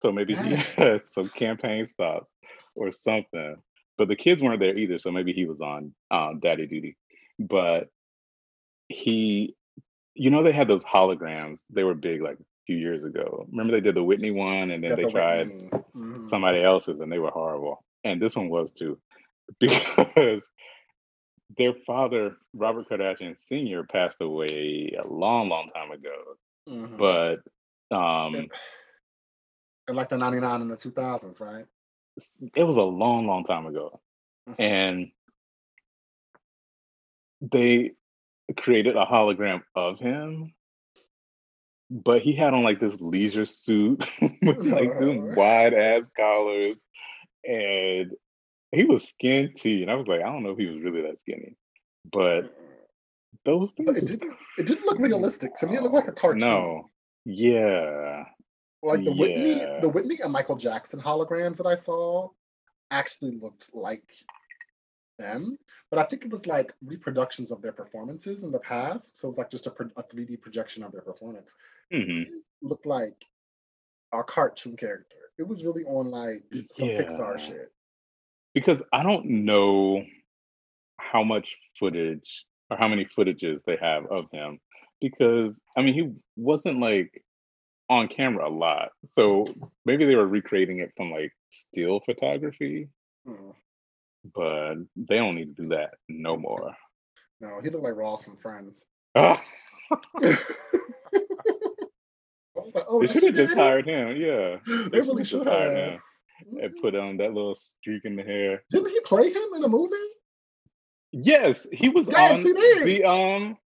[0.00, 2.30] so maybe he had some campaign stops
[2.76, 3.56] or something.
[3.98, 6.96] But the kids weren't there either, so maybe he was on um, daddy duty.
[7.38, 7.88] But
[8.88, 9.56] he,
[10.14, 11.60] you know, they had those holograms.
[11.70, 13.46] They were big like a few years ago.
[13.50, 15.46] Remember they did the Whitney one, and then Yeah, they the tried.
[15.94, 16.26] Mhm.
[16.28, 17.84] somebody else's and they were horrible.
[18.04, 18.98] And this one was too,
[19.60, 20.42] because
[21.56, 26.36] their father, Robert Kardashian Sr., passed away a long, long time ago.
[26.68, 26.98] Mhm.
[26.98, 28.42] But um, Yeah.
[29.88, 31.66] in like the 99 and the 2000s, right?
[32.54, 34.00] it was a long, long time ago.
[34.48, 34.54] Mhm.
[34.58, 35.12] And
[37.40, 37.92] they
[38.56, 40.52] created a hologram of him.
[41.90, 44.04] But he had on like this leisure suit
[44.42, 46.82] with like this wide ass collars,
[47.44, 48.12] and
[48.70, 49.82] he was skinty.
[49.82, 51.56] And I was like, I don't know if he was really that skinny,
[52.10, 52.54] but
[53.44, 53.86] those things.
[53.86, 55.54] But it didn't it didn't look realistic.
[55.56, 56.38] To me, it looked like a cartoon.
[56.38, 56.90] No,
[57.24, 58.24] yeah,
[58.82, 62.30] Like the Whitney, the Whitney and Michael Jackson holograms that I saw
[62.90, 64.04] actually looked like
[65.22, 65.58] them.
[65.90, 69.16] But I think it was like reproductions of their performances in the past.
[69.16, 71.56] So it was like just a, pro- a 3D projection of their performance.
[71.92, 72.22] hmm
[72.64, 73.24] looked like
[74.14, 75.16] a cartoon character.
[75.38, 77.02] It was really on like some Yeah.
[77.02, 77.72] Pixar shit.
[78.54, 80.04] because I don't know
[80.98, 84.60] how much footage or how many footages they have of him
[85.00, 87.24] because I mean he wasn't like
[87.90, 88.90] on camera a lot.
[89.06, 89.44] So
[89.84, 92.88] maybe they were recreating it from like still photography,
[93.26, 93.50] Hmm.
[94.34, 96.74] But they don't need to do that no more.
[97.40, 98.84] No, he looked like Ross from Friends.
[99.14, 99.42] Ah,
[100.24, 100.38] I
[102.54, 104.16] was like, oh, they should have just hired him.
[104.16, 104.56] Yeah.
[104.66, 105.92] They should've really should hired have.
[105.92, 106.00] him.
[106.62, 108.62] and put on that little streak in the hair.
[108.70, 109.94] Didn't he play him in a movie?
[111.12, 112.52] Yes, he was Yes, on he
[112.98, 113.58] the um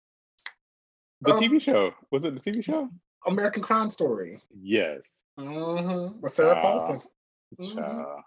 [1.21, 1.93] the Um, TV show.
[2.11, 2.89] Was it the TV show?
[3.27, 4.41] American Crime Story.
[4.61, 5.21] Yes.
[5.39, 6.21] Mm-hmm.
[6.21, 6.63] With Sarah Wow.
[6.63, 7.03] Paulson.
[7.61, 8.23] Mhm.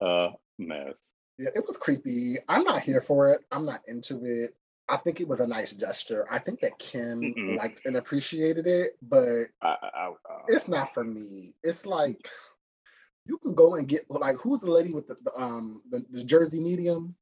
[0.00, 0.94] Uh, a mess.
[1.38, 2.36] Yeah, it was creepy.
[2.48, 3.40] I'm not here for it.
[3.52, 4.54] I'm not into it.
[4.88, 6.26] I think it was a nice gesture.
[6.30, 7.56] I think that Kim Mm-mm.
[7.58, 9.24] liked and appreciated it, but
[9.60, 10.12] I, I, I,
[10.48, 11.54] it's not for me.
[11.64, 12.28] It's like
[13.26, 16.24] you can go and get like who's the lady with the, the um the, the
[16.24, 17.14] Jersey medium?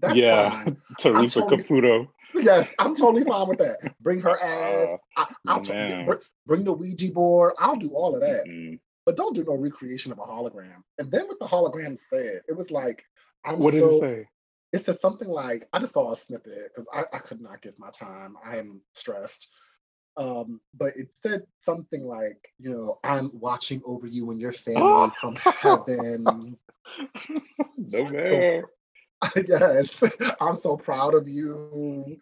[0.00, 0.50] That's Yeah.
[0.64, 0.76] fine.
[0.98, 2.08] Theresa totally- Caputo.
[2.34, 3.94] Yes, I'm totally fine with that.
[4.00, 4.88] Bring her ass.
[5.16, 6.06] Uh, I, I'll t- man.
[6.06, 6.14] br-
[6.46, 7.52] bring the Ouija board.
[7.58, 8.44] I'll do all of that.
[8.48, 8.80] Mm-mm.
[9.06, 10.82] But don't do no recreation of a hologram.
[10.98, 13.04] And then what the hologram said, it was like,
[13.44, 14.28] I'm What did so it say?
[14.72, 17.78] it said something like I just saw a snippet because I, I could not give
[17.78, 18.36] my time.
[18.44, 19.54] I am stressed.
[20.16, 25.10] Um, but it said something like, you know, I'm watching over you and your family
[25.20, 26.56] from heaven.
[27.76, 28.64] no man.
[29.46, 30.02] yes,
[30.40, 32.18] I'm so proud of you.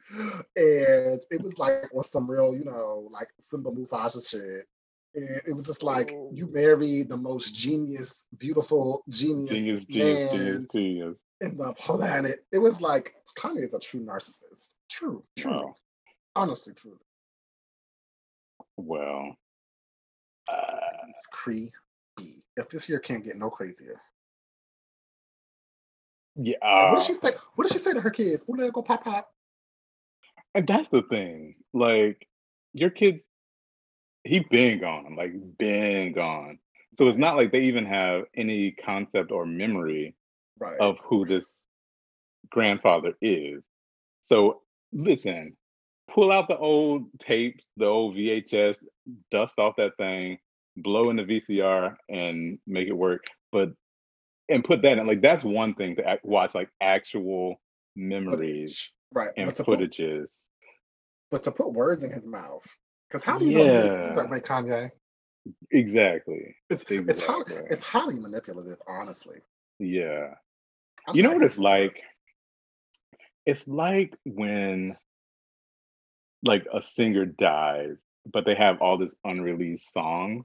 [0.56, 4.66] And it was like was some real, you know, like Simba Mufasa shit.
[5.14, 10.38] And it was just like you marry the most genius, beautiful genius, Genius, genius, man
[10.38, 11.16] genius, genius.
[11.40, 12.44] in the planet.
[12.52, 14.74] It was like Kanye is a true narcissist.
[14.88, 15.76] True, true, Wow.
[16.36, 16.98] honestly, true.
[18.76, 19.36] Well,
[20.48, 20.76] uh,
[21.08, 21.72] It's creepy.
[22.56, 24.00] If this year can't get no crazier.
[26.36, 26.56] yeah.
[26.62, 27.32] Like, what uh, did she say?
[27.56, 28.44] What did she say to her kids?
[28.48, 29.28] Oh, there go pop pop.
[30.54, 31.56] And that's the thing.
[31.72, 32.28] Like
[32.72, 33.20] your kids,
[34.24, 36.58] he been gone, like been gone.
[36.98, 40.14] So it's not like they even have any concept or memory
[40.58, 40.76] Right.
[40.78, 41.62] of who this
[42.50, 43.62] grandfather is.
[44.20, 44.60] So
[44.92, 45.56] listen,
[46.08, 48.82] pull out the old tapes, the old VHS,
[49.30, 50.38] dust off that thing,
[50.76, 53.24] blow in the VCR, and make it work.
[53.52, 53.70] But
[54.50, 57.60] and put that in like that's one thing to act, watch like actual
[57.96, 59.30] memories Right.
[59.36, 60.44] and but to put footages.
[61.30, 62.66] but to put words in his mouth.
[63.10, 64.14] Because how do you know Yeah.
[64.14, 64.90] like, wait, Kanye?
[65.72, 66.54] Exactly.
[66.68, 69.38] It's it's highly, it's highly manipulative, honestly.
[69.80, 70.34] Yeah.
[71.08, 72.00] I'm you know what it's like?
[73.46, 74.96] It's like when
[76.44, 77.96] like a singer dies,
[78.30, 80.44] but they have all this unreleased songs,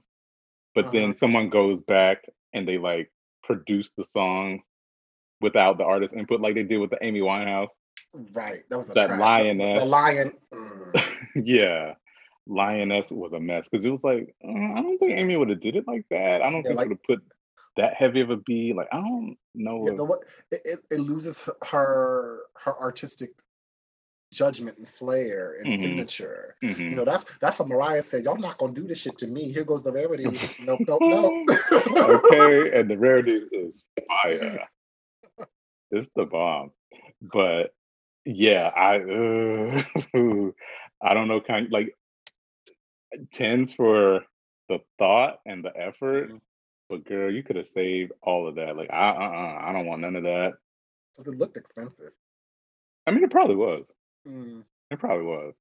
[0.74, 0.92] but Uh-huh.
[0.92, 3.12] then someone goes back and they like
[3.44, 4.62] produce the songs
[5.40, 7.68] without the artist input, like they did with the Amy Winehouse.
[8.12, 8.62] Right.
[8.70, 9.42] That was a That trash.
[9.42, 10.32] The- The lion.
[10.52, 11.42] mm.
[11.44, 11.94] yeah.
[12.46, 15.60] Lioness was a mess because it was like, uh, I don't think Amy would have
[15.60, 16.42] did it like that.
[16.42, 17.24] I don't Yeah, think like- would have put
[17.76, 18.74] that heavy of a beat.
[18.76, 19.84] Like, I don't know.
[19.86, 19.98] Yeah, if-
[20.50, 23.30] the, it, it, loses her- her artistic
[24.32, 25.80] judgment and flair and Mhm.
[25.80, 26.56] signature.
[26.62, 26.78] Mhm.
[26.90, 28.24] You know, that's that's what Mariah said.
[28.24, 29.52] Y'all not gonna do this shit to me.
[29.52, 30.24] Here goes the rarity.
[30.60, 31.48] nope, nope, nope.
[31.72, 34.68] okay, and the rarity is fire.
[35.92, 36.72] It's the bomb.
[37.22, 37.72] But
[38.24, 39.82] yeah, I uh,
[41.02, 41.94] I don't know kind like
[43.32, 44.24] tens for
[44.68, 46.30] the thought and the effort.
[46.32, 46.40] Mhm.
[46.88, 48.76] But girl, you could have saved all of that.
[48.76, 50.54] Like I uh, I don't want none of that.
[51.16, 52.12] Because it looked expensive.
[53.06, 53.86] I mean, it probably was.
[54.26, 55.54] Mm, It probably was.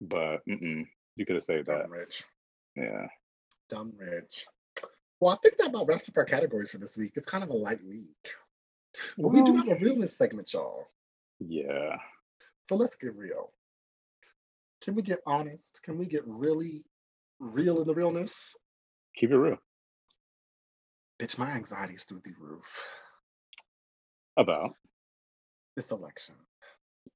[0.00, 0.86] But mm-mm,
[1.16, 1.88] you could have saved that.
[1.88, 2.24] rich.
[2.76, 3.06] Yeah.
[3.68, 4.46] Dumb rich.
[5.20, 7.12] Well, I think that about wraps up our categories for this week.
[7.16, 8.06] It's kind of a light week.
[9.16, 10.86] But we do have a realness segment, y'all.
[11.40, 11.96] Yeah.
[12.62, 13.52] So let's get real.
[14.82, 15.80] Can we get honest?
[15.82, 16.84] Can we get really
[17.40, 18.56] real in the realness?
[19.16, 19.58] Keep it real.
[21.20, 22.94] Bitch, my anxiety's through the roof.
[24.36, 24.70] About.
[25.76, 26.36] This election.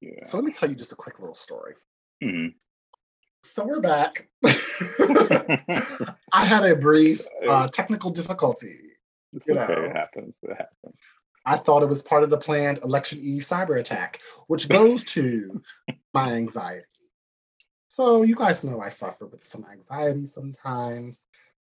[0.00, 0.24] Yeah.
[0.24, 1.74] So let me tell you just a quick little story.
[2.22, 2.54] Mhm.
[3.44, 4.28] So we're back.
[6.32, 8.78] I had a brief uh, technical difficulty.
[9.32, 9.72] It's you okay.
[9.72, 9.82] know.
[9.82, 10.36] It happens.
[10.42, 10.96] It happens.
[11.44, 15.62] I thought it was part of the planned election eve cyber attack, which goes to
[16.14, 16.86] my anxiety.
[17.92, 21.24] So you guys know I suffer with some anxiety sometimes.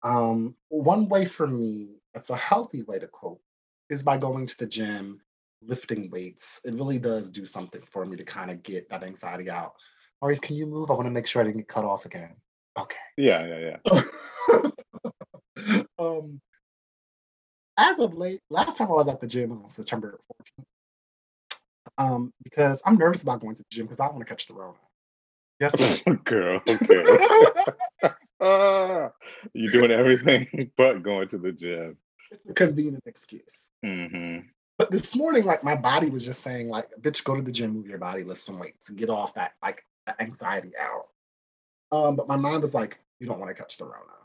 [0.05, 3.43] Um, one way for me, it's a healthy way to cope,
[3.91, 5.21] is by going to the gym,
[5.63, 6.61] lifting weights.
[6.65, 9.73] It really does do something for me to kind of get that anxiety out.
[10.21, 10.93] Maurice, can you move?
[10.93, 12.37] I want to make sure I didn't get cut off again.
[12.79, 12.97] Okay.
[13.17, 14.71] Yeah, yeah, yeah.
[15.99, 16.41] um,
[17.77, 20.65] as of late, last time I was at the gym was on September 14th.
[21.99, 24.55] Um, because I'm nervous about going to the gym because I want to catch the
[24.55, 24.79] Rona.
[25.63, 26.17] Yes, ma'am.
[26.25, 27.19] Girl, okay.
[28.41, 29.13] Ah,
[29.55, 31.97] you're doing everything but going to the gym.
[32.33, 33.63] it's a convenient excuse.
[33.85, 34.39] hmm
[34.79, 37.75] But this morning, like my body was just saying, like, bitch, go to the gym,
[37.75, 39.85] move your body, lift some weights, and get off that like
[40.19, 41.07] anxiety out.
[41.93, 44.19] Um, but my mind was like, you don't want to catch the Rona.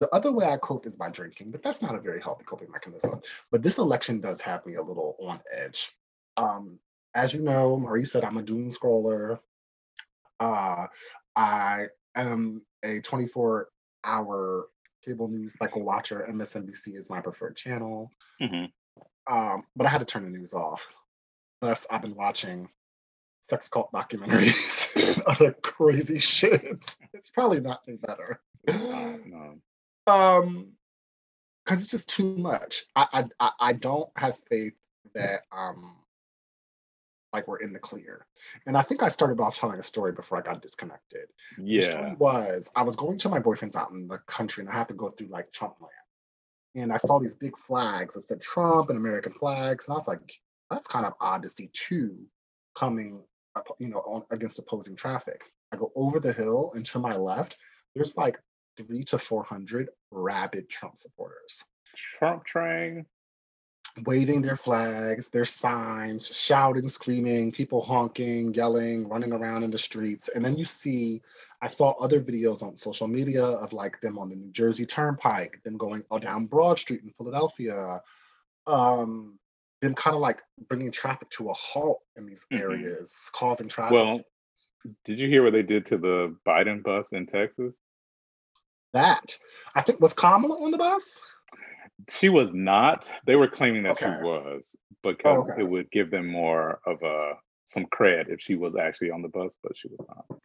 [0.00, 2.70] The other way I cope is by drinking, but that's not a very healthy coping
[2.70, 3.20] mechanism.
[3.50, 5.94] But this election does have me a little on edge.
[6.38, 6.78] Um,
[7.14, 9.40] as you know, Marie said I'm a doom scroller.
[10.40, 10.86] Uh,
[11.36, 13.68] I am a 24
[14.04, 14.68] hour
[15.04, 16.26] cable news cycle watcher.
[16.28, 18.10] MSNBC is my preferred channel.
[18.40, 18.66] hmm
[19.30, 20.86] Um, but I had to turn the news off.
[21.60, 22.68] Thus, I've been watching
[23.40, 26.96] sex cult documentaries other crazy shit.
[27.12, 28.40] It's probably not any better.
[29.26, 29.58] No.
[30.06, 30.72] Um,
[31.64, 32.84] because it's just too much.
[32.96, 34.74] I, I I I don't have faith
[35.14, 35.96] that um
[37.32, 38.26] like we're in the clear.
[38.66, 41.28] And I think I started off telling a story before I got disconnected.
[41.56, 42.14] The story Yeah.
[42.14, 44.94] was I was going to my boyfriend's out in the country and I had to
[44.94, 45.92] go through like Trump land.
[46.74, 49.88] And I saw these big flags that said Trump and American flags.
[49.88, 52.26] And I was like, that's kind of odd to see two
[52.74, 53.22] coming
[53.56, 55.42] up, you know, on, against opposing traffic.
[55.72, 57.56] I go over the hill and to my left,
[57.94, 58.38] there's like
[58.76, 61.64] three to 400 rabid Trump supporters
[62.18, 63.04] Trump train.
[64.04, 70.28] Waving their flags, their signs, shouting, screaming, people honking, yelling, running around in the streets.
[70.28, 71.22] And then you see,
[71.60, 75.60] I saw other videos on social media of like them on the New Jersey Turnpike,
[75.64, 78.00] them going all down Broad Street in Philadelphia,
[78.66, 79.38] um,
[79.80, 82.60] them kind of like bringing traffic to a halt in these Mhm.
[82.60, 83.94] areas, causing traffic.
[83.94, 84.20] Well,
[85.04, 87.74] did you hear what they did to the Biden bus in Texas?
[88.94, 89.38] that
[89.74, 91.22] I think was Kamala on the bus.
[92.08, 93.08] She was not.
[93.26, 94.06] They were claiming that Okay.
[94.06, 95.60] she was because okay.
[95.60, 97.34] it would give them more of a
[97.64, 100.40] some cred if she was actually on the bus, but she was not.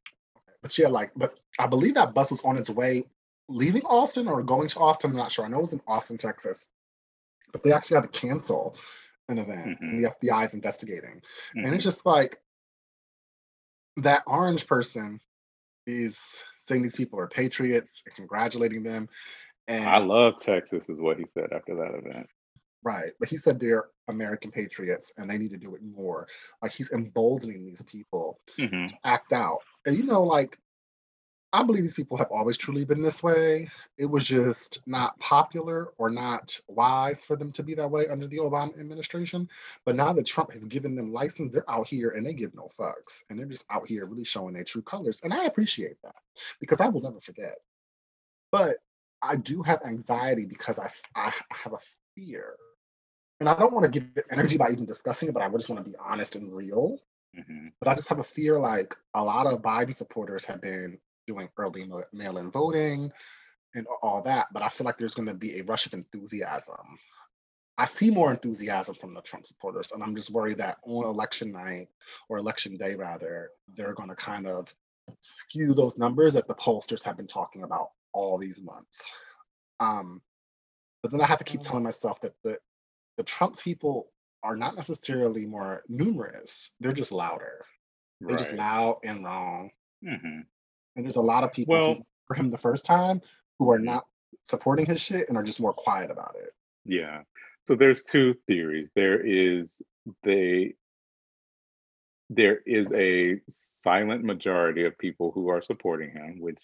[0.61, 3.05] But yeah, like, but I believe that bus was on its way
[3.47, 5.11] leaving Austin or going to Austin.
[5.11, 5.45] I'm not sure.
[5.45, 6.67] I know it was in Austin, Texas,
[7.51, 8.75] but they actually had to cancel
[9.29, 11.21] an event, and the FBI is investigating.
[11.55, 11.75] And Mhm.
[11.75, 12.41] it's just like
[13.97, 15.21] that orange person
[15.85, 19.07] is saying these people are patriots and congratulating them.
[19.67, 22.27] And I love Texas, is what he said after that event.
[22.83, 23.11] Right.
[23.19, 26.27] But he said they're American patriots and they need to do it more.
[26.61, 29.59] Like he's emboldening these people hmm to act out.
[29.85, 30.57] And you know, like
[31.53, 33.69] I believe these people have always truly been this way.
[33.99, 38.27] It was just not popular or not wise for them to be that way under
[38.27, 39.47] the Obama administration.
[39.85, 42.69] But now that Trump has given them license, they're out here and they give no
[42.77, 43.23] fucks.
[43.29, 45.21] And they're just out here really showing their true colors.
[45.23, 46.15] And I appreciate that
[46.59, 47.55] because I will never forget.
[48.51, 48.77] But
[49.23, 51.79] I do have anxiety because I, I have a
[52.15, 52.55] fear.
[53.39, 55.69] And I don't want to give it energy by even discussing it, but I just
[55.69, 56.99] want to be honest and real.
[57.35, 60.99] hmm But I just have a fear like a lot of Biden supporters have been
[61.25, 63.11] doing early mail-in voting
[63.75, 66.99] and all that, but I feel like there's going to be a rush of enthusiasm.
[67.77, 71.51] I see more enthusiasm from the Trump supporters, and I'm just worried that on election
[71.51, 71.87] night
[72.29, 74.73] or election day, rather, they're going to kind of
[75.21, 79.09] skew those numbers that the pollsters have been talking about all these months.
[79.79, 80.21] Um,
[81.01, 82.57] but then I have to keep telling myself that the
[83.17, 84.11] the Trump people
[84.43, 87.65] are not necessarily more numerous; they're just louder.
[88.21, 89.71] They're just loud and wrong.
[90.01, 90.41] hmm
[90.95, 93.21] And there's a lot of people Well- who, for him the first time
[93.59, 93.83] who are Mhm.
[93.85, 94.07] not
[94.43, 96.53] supporting his shit and are just more quiet about it.
[96.85, 97.23] Yeah.
[97.67, 98.89] So there's two theories.
[98.95, 99.81] There is
[100.23, 100.75] they
[102.29, 106.61] there is a silent majority of people who are supporting him, which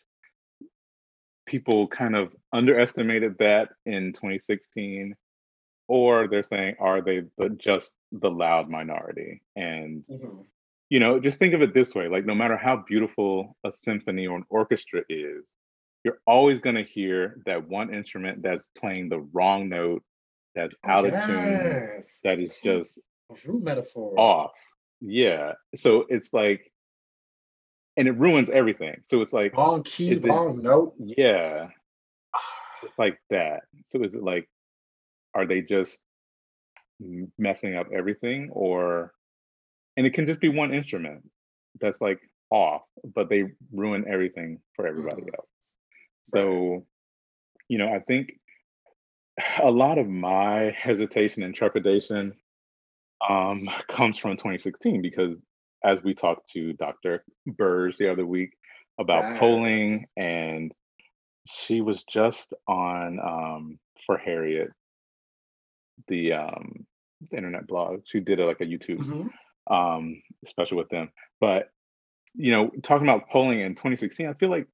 [1.49, 5.15] people kind of underestimated that in 2016
[5.87, 9.41] or they're saying are they the just the loud minority?
[9.55, 10.41] And mm-hmm.
[10.89, 14.27] you know just think of it this way like no matter how beautiful a symphony
[14.27, 15.51] or an orchestra is
[16.05, 20.03] you're always going to hear that one instrument that's playing the wrong note
[20.55, 22.97] that's oh, out of tune that is just
[23.45, 24.19] Root metaphor.
[24.19, 24.51] off.
[25.01, 25.53] Yeah.
[25.75, 26.68] So it's like
[27.99, 29.01] and it ruins everything.
[29.05, 30.95] So it's like Wrong key, Is it- note.
[30.97, 31.67] yeah.
[32.81, 33.63] It's like that.
[33.85, 34.47] So is it like
[35.35, 35.99] are they just
[37.37, 39.13] messing up everything or
[39.97, 41.29] and it can just be one instrument
[41.81, 42.19] that's like
[42.51, 42.81] off
[43.13, 45.35] but they ruin everything for everybody Mhm.
[45.37, 45.73] else.
[46.23, 46.85] So
[47.69, 48.39] you know i think
[49.61, 52.33] a lot of my hesitation and trepidation
[53.29, 55.45] um comes from 2016 because
[55.83, 58.51] as we talked to dr burrs the other week
[58.99, 60.73] about polling and
[61.47, 64.69] she was just on um for harriet
[66.07, 66.85] the um
[67.31, 68.01] the internet blog.
[68.05, 69.29] She did a, like a youtube Mhm.
[69.69, 71.09] um special with them.
[71.41, 71.69] But
[72.35, 74.67] you know talking about polling in 2016 i feel like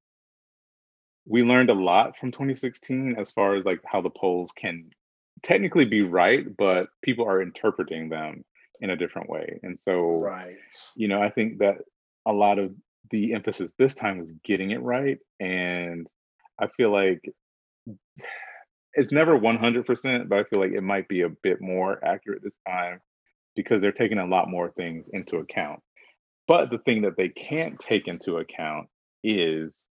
[1.25, 4.89] we learned a lot from 2016 as far as like how the polls can
[5.43, 8.43] technically be right but people are interpreting them
[8.81, 10.57] in a different way and so Right.
[10.95, 11.77] you know i think that
[12.25, 12.73] a lot of
[13.11, 16.07] the emphasis this time was getting it right and
[16.59, 17.21] i feel like
[18.95, 22.53] it's never 100%, but I feel like it might be a bit more accurate this
[22.67, 23.01] time
[23.55, 25.81] because they're taking a lot more things into account.
[26.47, 28.87] But the thing that they can't take into account
[29.23, 29.85] is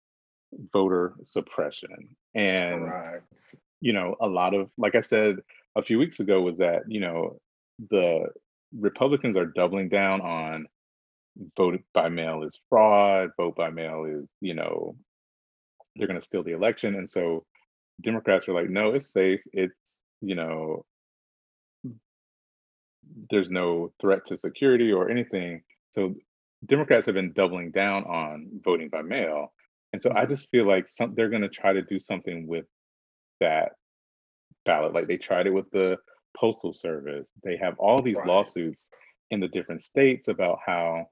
[0.72, 2.14] voter suppression.
[2.34, 3.56] And, Correct.
[3.80, 5.36] you know, a lot of, like I said
[5.76, 7.38] a few weeks ago, was that, you know,
[7.90, 8.26] the
[8.78, 10.66] Republicans are doubling down on
[11.56, 14.96] vote by mail is fraud, vote by mail is, you know,
[15.96, 16.94] they're going to steal the election.
[16.96, 17.44] And so
[18.02, 19.40] Democrats are like, no, it's safe.
[19.52, 20.84] It's, you know,
[23.30, 25.62] there's no threat to security or anything.
[25.90, 26.14] So
[26.66, 29.52] Democrats have been doubling down on voting by mail.
[29.92, 30.28] And so I Mhm.
[30.28, 32.66] just feel like some they're going to try to do something with
[33.40, 33.72] that
[34.64, 34.94] ballot.
[34.94, 35.98] Like they tried it with the
[36.36, 37.26] postal service.
[37.42, 38.26] They have all these Right.
[38.26, 38.86] lawsuits
[39.30, 41.06] in the different states about how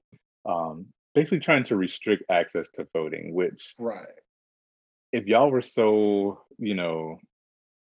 [0.45, 4.07] um, basically trying to restrict access to voting, which Right.
[5.11, 7.19] if y'all were so, you know,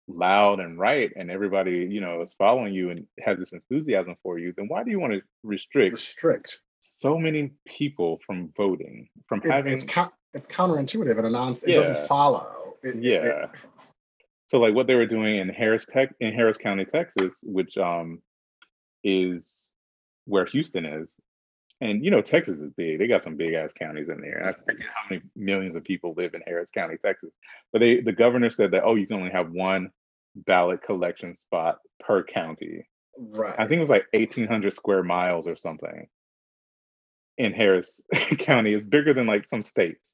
[0.07, 4.37] loud and right and everybody, you know, is following you and has this enthusiasm for
[4.37, 6.61] you, then why do you want to restrict Restrict.
[6.79, 11.53] so many people from voting, from It, having it's coun it's counterintuitive and a non
[11.53, 11.75] it Yeah.
[11.75, 12.77] doesn't follow.
[12.83, 13.47] It, it- it- yeah.
[14.47, 18.21] So like what they were doing in Harris Tech in Harris County, Texas, which um
[19.03, 19.71] is
[20.25, 21.13] where Houston is.
[21.81, 22.99] And you know, Texas is big.
[22.99, 24.47] They got some big ass counties in there.
[24.47, 27.31] I forget how many millions of people live in Harris County, Texas.
[27.73, 29.91] But they the governor said that, oh, you can only have one
[30.35, 32.87] ballot collection spot per county.
[33.17, 33.55] right.
[33.57, 36.07] I think it was like 1,800 square miles or something
[37.37, 37.99] in Harris
[38.39, 38.73] County.
[38.73, 40.11] It's bigger than like some states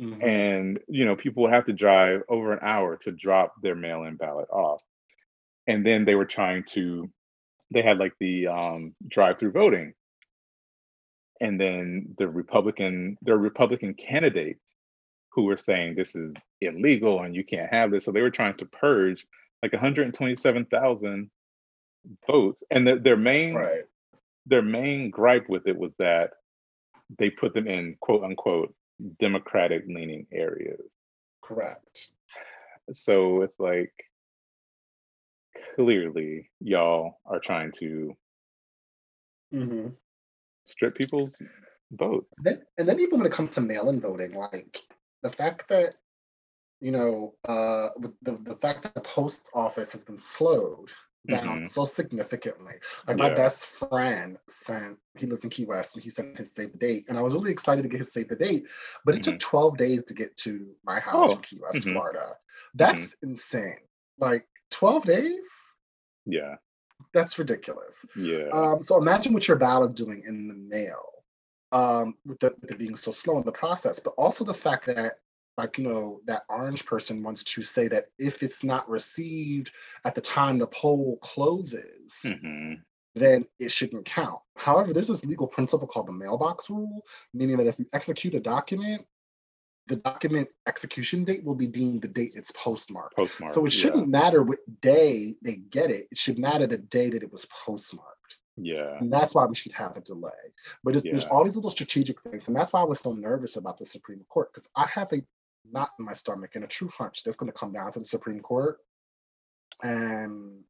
[0.00, 0.22] Mhm.
[0.22, 4.16] and you know people would have to drive over an hour to drop their mail-in
[4.16, 4.82] ballot off
[5.66, 7.10] and then they were trying to
[7.70, 9.92] they had like the um drive-through voting
[11.40, 14.64] and then the republican their republican candidates
[15.32, 16.32] who were saying this is
[16.62, 19.26] illegal and you can't have this so they were trying to purge
[19.62, 21.30] like 127,000
[22.26, 23.84] votes and the, their main right.
[24.46, 26.30] their main gripe with it was that
[27.18, 28.74] they put them in quote unquote
[29.18, 30.80] democratic leaning areas.
[31.42, 32.12] Correct.
[32.92, 33.92] so it's like
[35.74, 38.16] clearly y'all are trying to
[39.52, 39.88] hmm
[40.64, 41.36] strip people's
[41.92, 42.32] votes.
[42.38, 44.80] Then, and then even when it comes to mail-in voting, like
[45.22, 45.96] the fact that
[46.80, 47.90] you know, uh,
[48.22, 50.90] the the fact that the post office has been slowed
[51.28, 51.68] down Mhm.
[51.68, 52.74] so significantly.
[53.06, 56.72] Like my best friend sent, he lives in Key West, and he sent his save
[56.72, 58.66] the date, and I was really excited to get his save the date,
[59.04, 61.92] but it took 12 days to get to my house Oh, in Key West, mhm.
[61.92, 62.36] Florida.
[62.74, 63.80] That's insane.
[64.18, 65.76] Like 12 days?
[66.26, 66.56] yeah
[67.12, 68.04] That's ridiculous.
[68.16, 71.04] yeah Um, so imagine what your ballot's doing in the mail,
[71.72, 74.86] um, with, the, with it being so slow in the process, but also the fact
[74.86, 75.20] that,
[75.56, 79.72] like, you know, that orange person wants to say that if it's not received
[80.04, 82.82] at the time the poll closes, Mhm.
[83.14, 84.40] then it shouldn't count.
[84.56, 88.40] However, there's this legal principle called the mailbox rule, meaning that if you execute a
[88.40, 89.04] document,
[89.86, 93.16] the document execution date will be deemed the date it's postmarked.
[93.16, 96.06] postmark So it shouldn't matter what day they get it.
[96.12, 98.38] It should matter the day that it was postmarked.
[98.56, 100.30] yeah And that's why we should have a delay.
[100.84, 102.46] But it's, there's all these little strategic things.
[102.46, 105.20] And that's why I was so nervous about the Supreme Court, because I have a
[105.70, 108.04] knot in my stomach and a true hunch that's going to come down to the
[108.04, 108.78] Supreme Court.
[109.82, 110.60] And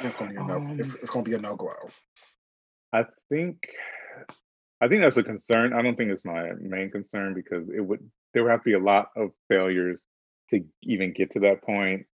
[0.00, 0.56] it's going to be a no.
[0.56, 1.72] Um, it's, it's going to be a no go.
[2.92, 3.68] I think
[4.80, 5.72] I think that's a concern.
[5.72, 8.00] I don't think it's my main concern because it would
[8.34, 10.02] there would have to be a lot of failures
[10.50, 12.06] to even get to that point.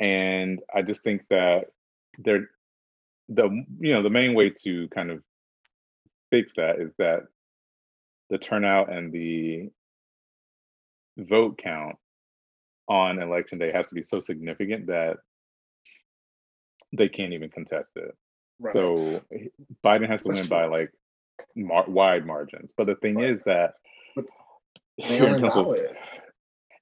[0.00, 1.66] And I just think that
[2.18, 2.48] there
[3.28, 5.22] the you know the main way to kind of
[6.30, 7.24] fix that is that
[8.30, 9.70] the turnout and the
[11.18, 11.96] vote count
[12.88, 15.18] on election day has to be so significant that
[16.92, 18.14] they can't even contest it.
[18.58, 18.72] Right.
[18.72, 19.46] So eh,
[19.84, 20.90] Biden has to win by like
[21.56, 22.72] mar- wide margins.
[22.76, 23.32] But the thing Right.
[23.32, 23.74] is that
[24.96, 25.94] here in Pennsylvania,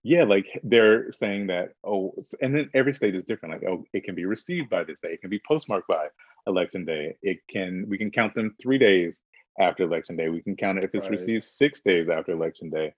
[0.02, 3.54] yeah, like they're saying that oh, and then every state is different.
[3.54, 5.12] Like oh, it can be received by this day.
[5.12, 6.08] It can be postmarked by
[6.46, 7.16] election day.
[7.22, 9.20] It can we can count them three days
[9.60, 10.28] after election day.
[10.28, 11.12] We can count it if it's Right.
[11.12, 12.94] received six days after election day.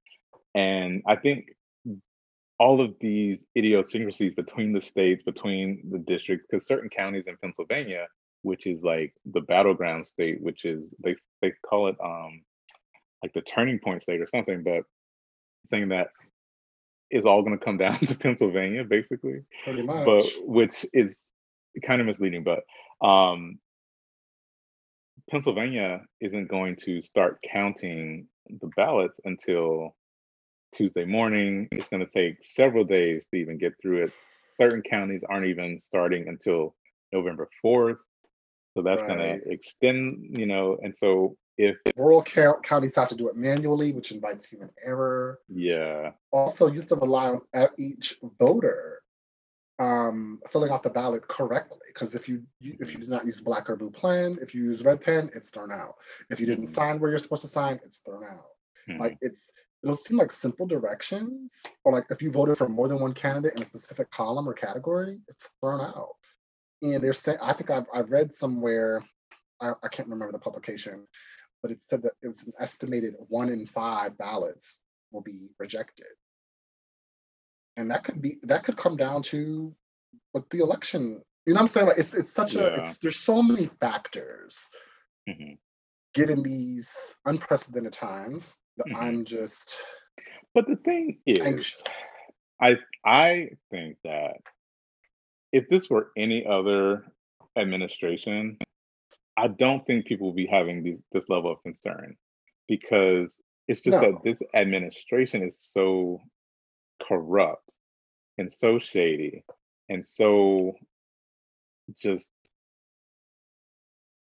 [0.55, 1.47] And I think
[2.61, 8.07] all of these idiosyncrasies between the states, between the districts, because certain counties in Pennsylvania,
[8.43, 12.43] which is like the battleground state, which is they they call it um
[13.23, 14.85] like the turning point state or something, but
[15.71, 16.09] saying that
[17.11, 20.05] is all going to come down to Pennsylvania, basically Pretty much.
[20.07, 21.21] but which is
[21.85, 22.61] kind of misleading but
[23.05, 23.59] um
[25.29, 28.29] pennsylvania isn't going to start counting
[28.61, 29.97] the ballots until
[30.75, 31.69] Tuesday morning.
[31.73, 34.13] It's going to take several days to even get through it.
[34.57, 36.75] Certain counties aren't even starting until
[37.13, 37.99] November 4th.
[38.77, 43.15] So that's going to extend, you know, and so if, Rural count, counties have to
[43.15, 45.39] do it manually, which invites human error.
[45.49, 49.01] yeah, Also, you have to rely on each voter
[49.79, 51.79] um, filling out the ballot correctly.
[51.87, 54.65] Because if you, you if you did not use black or blue pen, if you
[54.65, 55.95] use red pen, it's thrown out.
[56.31, 56.75] If you didn't Mhm.
[56.75, 58.51] sign where you're supposed to sign, it's thrown out.
[58.89, 59.53] mhm, Like it's
[59.85, 63.55] it'll seem like simple directions, or like if you voted for more than one candidate
[63.55, 66.15] in a specific column or category, it's thrown out.
[66.81, 69.03] And they're saying, I think I've, I've read somewhere,
[69.61, 71.07] I, I can't remember the publication,
[71.63, 74.81] but it said that it was an estimated one in five ballots
[75.13, 76.07] will be rejected.
[77.77, 79.75] And that could be that could come down to
[80.33, 81.87] what the election, you know what I'm saying?
[81.89, 84.71] Like it's it's such a it's there's so many factors
[85.29, 85.59] mhm.
[86.15, 88.95] given these unprecedented times Mhm.
[88.97, 89.83] I'm just
[90.55, 92.13] but the thing is, anxious.
[92.61, 94.37] I I think that
[95.53, 97.05] if this were any other
[97.57, 98.59] administration,
[99.37, 102.17] I don't think people would be having these, this level of concern
[102.69, 104.13] because it's just No.
[104.13, 106.21] that this administration is so
[107.03, 107.71] corrupt
[108.39, 109.45] and so shady
[109.89, 110.75] and so
[111.97, 112.29] just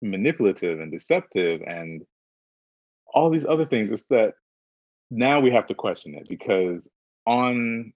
[0.01, 2.05] manipulative and deceptive and
[3.13, 3.91] all these other things.
[3.91, 4.33] It's that
[5.11, 6.81] now we have to question it because
[7.25, 7.93] on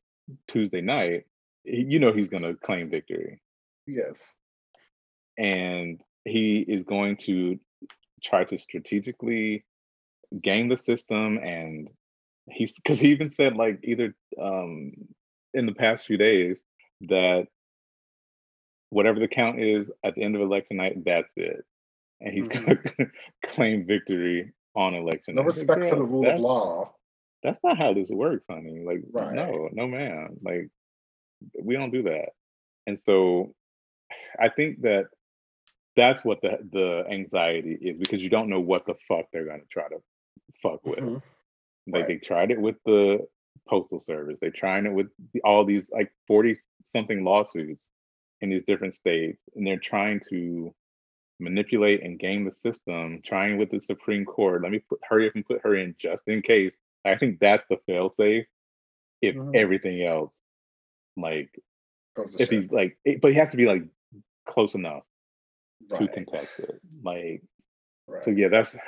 [0.47, 1.26] Tuesday night,
[1.66, 3.41] you know he's going to claim victory
[3.88, 4.36] Yes.
[5.38, 7.59] and he is going to
[8.24, 9.66] try to strategically
[10.41, 11.89] game the system and
[12.49, 14.91] he's because he even said like either um
[15.53, 16.57] in the past few days
[17.01, 17.47] that
[18.89, 21.64] whatever the count is at the end of election night that's it
[22.22, 22.66] and he's Mhm.
[22.97, 23.09] gonna
[23.45, 25.45] claim victory on election No night.
[25.47, 26.93] Like, respect for the rule of law.
[27.43, 28.84] that's not how this works, honey.
[28.86, 29.34] Like, Right.
[29.34, 30.38] no, no, man.
[30.41, 30.69] Like,
[31.61, 32.30] we don't do that.
[32.88, 33.53] And so,
[34.39, 35.07] I think that
[35.95, 39.63] that's what the the anxiety is because you don't know what the fuck they're gonna
[39.69, 40.01] try to
[40.61, 40.99] fuck with.
[40.99, 41.21] Mhm.
[41.88, 42.07] Like Right.
[42.07, 43.28] they tried it with the
[43.67, 44.39] postal service.
[44.39, 47.88] They're trying it with the, all these like forty something lawsuits
[48.41, 50.74] in these different states, and they're trying to
[51.43, 53.21] manipulate and game the system.
[53.23, 54.61] Trying with the Supreme Court.
[54.63, 56.75] Let me put hurry up and put her in just in case.
[57.05, 58.45] I think that's the fail safe.
[59.21, 59.55] If Mhm.
[59.55, 60.35] everything else,
[61.17, 61.59] like
[62.15, 63.83] Goes to if he's like, it, but he has to be like
[64.45, 65.03] close enough
[65.93, 66.81] to contest it.
[67.03, 67.43] Like,
[68.07, 68.23] right.
[68.23, 68.75] so yeah, that's.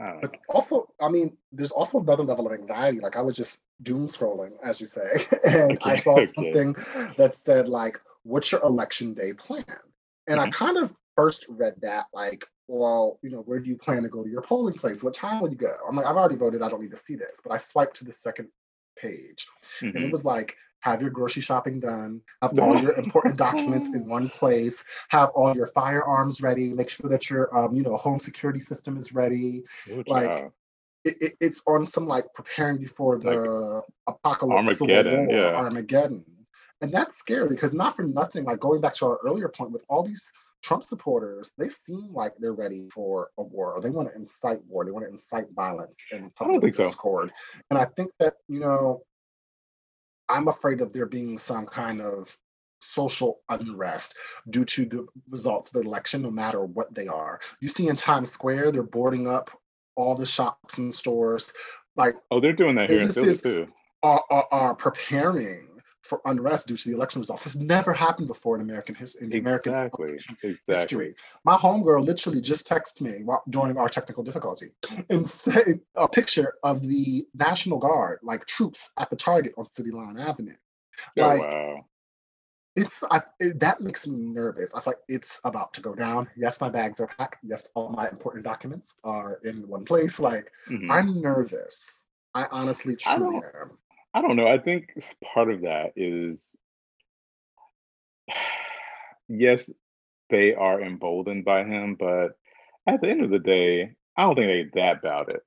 [0.00, 0.18] I.
[0.20, 3.00] But also, I mean, there's also another level of anxiety.
[3.00, 5.06] Like I was just doom scrolling, as you say,
[5.44, 6.26] and I Okay, saw okay.
[6.26, 6.76] something
[7.16, 9.64] that said like, "What's your election day plan?"
[10.26, 10.52] And I Mhm.
[10.52, 14.22] kind of first read that like, well, you know, where do you plan to go
[14.22, 15.02] to your polling place?
[15.02, 15.72] What time will you go?
[15.88, 16.62] I'm like, I've already voted.
[16.62, 17.40] I don't need to see this.
[17.42, 18.48] But I swiped to the second
[18.96, 19.46] page,
[19.82, 20.04] and Mhm.
[20.04, 24.28] it was like, have your grocery shopping done, have all your important documents in one
[24.28, 28.60] place, have all your firearms ready, make sure that your um, you know, home security
[28.60, 29.64] system is ready.
[29.90, 30.52] Ooh, like, child.
[31.04, 35.56] It, it, it's on some like preparing you for the apocalypse, Armageddon, War, yeah.
[35.56, 36.24] Armageddon,
[36.80, 38.44] and that's scary because not for nothing.
[38.44, 40.32] Like going back to our earlier point with all these
[40.62, 43.74] Trump supporters, they seem like they're ready for a war.
[43.74, 44.84] Or they want to incite war.
[44.84, 46.86] They want to incite violence and public think so.
[46.86, 47.30] discord.
[47.70, 49.02] And I think that you know,
[50.28, 52.36] I'm afraid of there being some kind of
[52.80, 54.14] social unrest
[54.50, 57.40] due to the results of the election, no matter what they are.
[57.60, 59.50] You see in Times Square, they're boarding up
[59.94, 61.52] all the shops and stores,
[61.96, 63.68] like Oh, they're doing that here in Philly too.
[64.02, 65.68] are, are, are preparing
[66.06, 67.44] for unrest due to the election results.
[67.44, 69.26] This never happened before in American history.
[69.26, 70.08] In American Exactly.
[70.10, 70.74] election Exactly.
[70.74, 71.14] history.
[71.44, 74.68] My homegirl literally just texted me while, during our technical difficulty
[75.10, 79.90] and sent a picture of the National Guard, like troops at the Target on City
[79.90, 80.54] Line Avenue.
[81.18, 81.84] Oh, Like, wow.
[82.78, 84.74] It's I, it, that makes me nervous.
[84.74, 86.28] I feel like it's about to go down.
[86.36, 87.38] Yes, my bags are packed.
[87.42, 90.20] Yes, all my important documents are in one place.
[90.20, 90.90] Like Mhm.
[90.90, 92.04] I'm nervous.
[92.34, 93.78] I honestly, truly don't- am.
[94.16, 94.48] I don't know.
[94.48, 94.94] I think
[95.34, 96.56] part of that is
[99.28, 99.70] yes,
[100.30, 102.28] they are emboldened by him, but
[102.86, 105.42] at the end of the day, I don't think they that about it.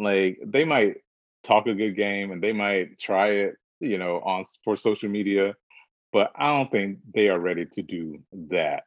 [0.00, 0.96] Like they might
[1.44, 5.54] talk a good game and they might try it, you know, on for social media,
[6.12, 8.20] but I don't think they are ready to do
[8.50, 8.86] that.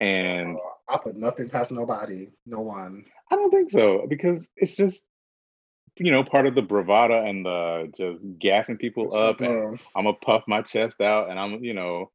[0.00, 3.04] And Uh, I put nothing past nobody, no one.
[3.30, 5.04] I don't think so because it's just
[5.98, 10.04] you know part of the bravada and the just gassing people up and uh, I'm
[10.04, 12.10] gonna puff my chest out and I'm, you know,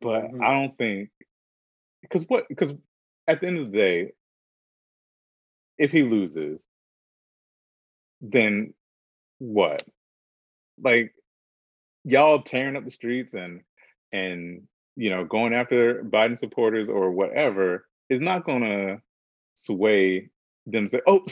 [0.00, 0.42] but Mhm.
[0.42, 1.10] I don't think
[2.02, 2.72] because what because
[3.28, 4.12] at the end of the day,
[5.78, 6.60] if he loses,
[8.20, 8.74] then
[9.38, 9.82] what?
[10.82, 11.14] Like
[12.04, 13.62] y'all tearing up the streets and
[14.12, 19.00] and you know going after Biden supporters or whatever is not gonna
[19.54, 20.30] sway
[20.66, 21.24] them say, oh,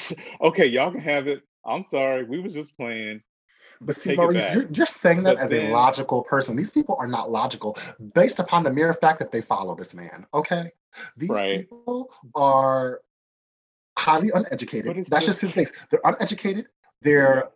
[0.42, 1.42] okay, y'all can have it.
[1.64, 3.22] I'm sorry, we was just playing.
[3.80, 6.54] But see, Maurice, you're, you're saying that but as then, a logical person.
[6.54, 7.76] These people are not logical
[8.14, 10.24] based upon the mere fact that they follow this man.
[10.32, 10.70] Okay,
[11.16, 11.68] these right.
[11.68, 13.00] people are
[13.98, 15.06] highly uneducated.
[15.06, 15.72] That's just his base.
[15.90, 16.66] They're uneducated.
[17.02, 17.50] They're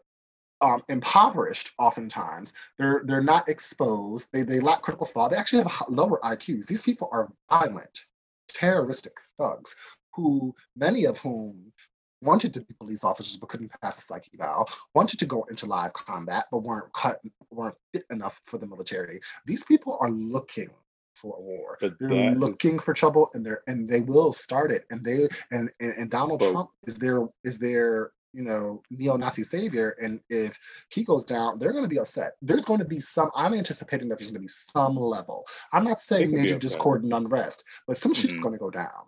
[0.60, 2.54] um, impoverished oftentimes.
[2.78, 4.28] They're they're not exposed.
[4.32, 5.30] They they lack critical thought.
[5.30, 6.66] They actually have lower IQs.
[6.66, 8.04] These people are violent,
[8.48, 9.76] terroristic thugs
[10.14, 11.72] who many of whom
[12.20, 15.66] wanted to be police officers but couldn't pass a psych eval, wanted to go into
[15.66, 19.20] live combat but weren't cut, weren't fit enough for the military.
[19.46, 20.70] These people are looking
[21.14, 21.78] for a war.
[21.80, 22.82] But they're looking is...
[22.82, 24.84] for trouble and they're and they will start it.
[24.90, 26.52] And they and and, and Donald but...
[26.52, 29.96] Trump is their is their you know neo-Nazi savior.
[30.00, 30.58] And if
[30.90, 32.34] he goes down, they're going to be upset.
[32.42, 33.30] There's going to be some.
[33.34, 35.46] I'm anticipating that there's going to be some level.
[35.72, 38.28] I'm not saying major discord and unrest, but some mm-hmm.
[38.28, 39.06] shit's going to go down.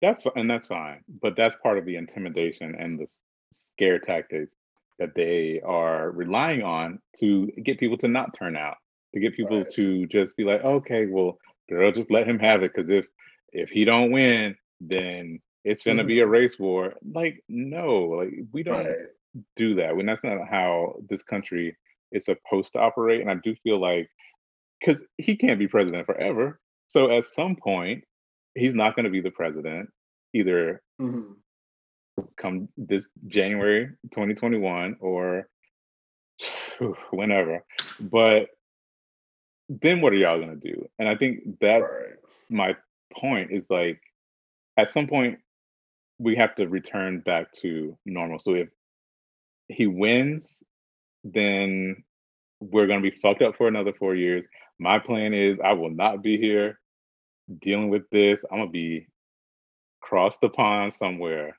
[0.00, 3.06] That's and that's fine, but that's part of the intimidation and the
[3.52, 4.52] scare tactics
[4.98, 8.76] that they are relying on to get people to not turn out,
[9.14, 9.72] to get people right.
[9.74, 11.38] to just be like, okay, well,
[11.68, 13.06] girl, just let him have it, because if
[13.52, 16.08] if he don't win, then it's gonna mm-hmm.
[16.08, 16.94] be a race war.
[17.12, 18.94] Like, no, like we don't right.
[19.56, 19.96] do that.
[19.96, 21.76] When that's not how this country
[22.12, 23.20] is supposed to operate.
[23.20, 24.08] And I do feel like
[24.80, 26.60] because he can't be president forever.
[26.86, 28.04] So at some point,
[28.58, 29.90] he's not going to be the president
[30.34, 31.32] either mm-hmm.
[32.36, 35.48] come this January 2021 or
[37.10, 37.64] whenever.
[38.00, 38.48] But
[39.68, 40.88] then what are y'all going to do?
[40.98, 42.14] And I think that's right.
[42.50, 42.76] my
[43.12, 44.00] point is like
[44.76, 45.38] at some point
[46.18, 48.40] we have to return back to normal.
[48.40, 48.68] So if
[49.68, 50.62] he wins,
[51.22, 52.02] then
[52.60, 54.44] we're going to be fucked up for another four years.
[54.80, 56.78] My plan is I will not be here
[57.60, 58.38] dealing with this.
[58.50, 59.06] I'm gonna be
[60.02, 61.56] across the pond somewhere.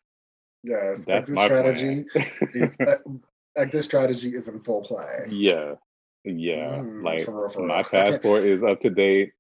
[0.64, 2.06] Yes, That's exit strategy
[2.54, 2.78] is
[3.58, 5.28] exit strategy is in full play.
[5.30, 5.76] Yeah,
[6.24, 6.80] yeah.
[6.80, 9.32] Mm, like for, for my passport is up to date.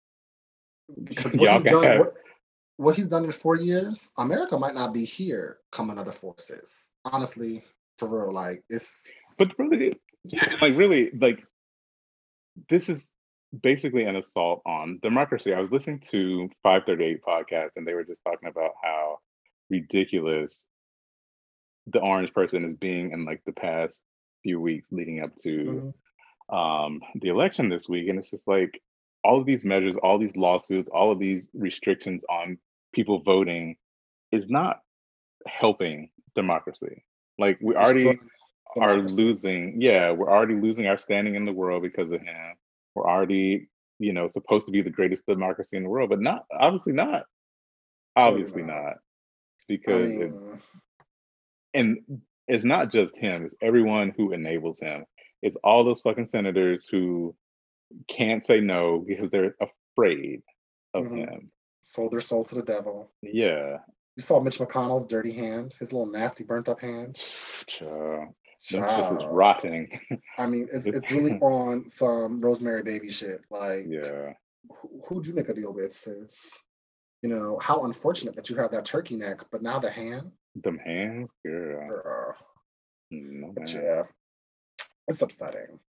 [1.03, 2.13] Because what he's, done, what,
[2.77, 6.89] what he's done in four years, America might not be here coming other forces.
[7.05, 7.63] Honestly,
[7.97, 9.35] for real, like it's.
[9.37, 9.93] But really,
[10.23, 11.43] yeah, like really, like
[12.69, 13.13] this is
[13.61, 15.53] basically an assault on democracy.
[15.53, 19.19] I was listening to 538 podcast and they were just talking about how
[19.69, 20.65] ridiculous
[21.87, 24.01] the orange person is being in like the past
[24.43, 25.93] few weeks leading up to
[26.49, 26.55] mm-hmm.
[26.55, 28.09] um, the election this week.
[28.09, 28.79] And it's just like
[29.23, 32.57] all of these measures, all these lawsuits, all of these restrictions on
[32.93, 33.77] people voting
[34.31, 34.81] is not
[35.47, 37.03] helping democracy.
[37.39, 38.19] Like we already
[38.77, 42.55] are losing, yeah, we're already losing our standing in the world because of him
[42.95, 43.69] we're already,
[43.99, 47.23] you know, supposed to be the greatest democracy in the world, but not obviously not.
[48.15, 48.83] Obviously not.
[48.83, 48.93] not.
[49.67, 50.33] Because I mean, it,
[51.73, 55.05] and it's not just him, it's everyone who enables him.
[55.41, 57.35] It's all those fucking senators who
[58.09, 60.41] can't say no because they're afraid
[60.93, 61.17] of mm-hmm.
[61.17, 61.51] him.
[61.81, 63.11] Sold their soul to the devil.
[63.21, 63.77] Yeah.
[64.15, 67.23] You saw Mitch McConnell's dirty hand, his little nasty burnt up hand.
[68.59, 69.99] This is rotting.
[70.37, 73.41] I mean, it's it's really on some Rosemary Baby shit.
[73.49, 74.33] Like, yeah,
[74.69, 76.59] who, who'd you make a deal with, sis?
[77.21, 80.31] You know, how unfortunate that you have that turkey neck, but now the hand.
[80.55, 81.87] Them hands, girl.
[81.87, 82.35] girl.
[83.11, 84.03] No, but yeah,
[85.07, 85.79] it's upsetting.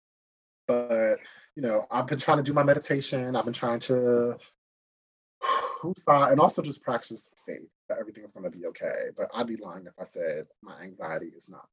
[0.67, 1.17] But
[1.55, 3.35] you know, I've been trying to do my meditation.
[3.35, 4.37] I've been trying to
[6.07, 9.09] and also just practice faith that everything's going to be okay.
[9.17, 11.67] But I'd be lying if I said my anxiety is not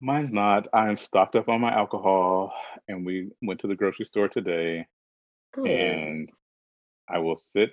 [0.00, 0.68] Mine's not.
[0.74, 2.52] I'm stocked up on my alcohol,
[2.88, 4.86] and we went to the grocery store today,
[5.54, 5.66] Good.
[5.66, 6.30] and
[7.08, 7.70] I will sit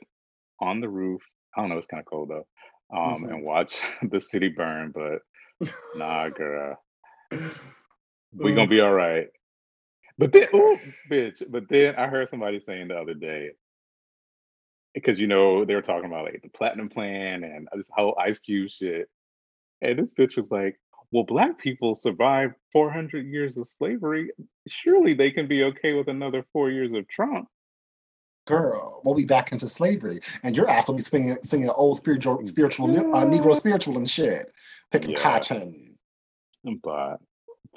[0.59, 1.21] on the roof.
[1.55, 1.77] I don't know.
[1.77, 2.47] It's kind of cold though,
[2.95, 3.33] um, mm-hmm.
[3.33, 4.93] and watch the city burn.
[4.93, 6.81] But nah, girl,
[8.33, 9.27] we gonna be all right.
[10.17, 10.77] But then, oh,
[11.09, 11.41] bitch.
[11.49, 13.51] But then I heard somebody saying the other day,
[14.93, 18.39] because you know they were talking about like the platinum plan and this whole Ice
[18.39, 19.09] Cube shit,
[19.81, 20.79] and this bitch was like,
[21.11, 24.31] well, black people survived 400 years of slavery.
[24.67, 27.47] Surely they can be okay with another four years of Trump.
[28.47, 32.39] Girl, we'll be back into slavery, and your ass will be singing, singing old spiritual,
[32.39, 34.51] mm, spiritual, uh, Negro spiritual and shit,
[34.91, 35.19] picking yeah.
[35.19, 35.95] cotton.
[36.81, 37.17] But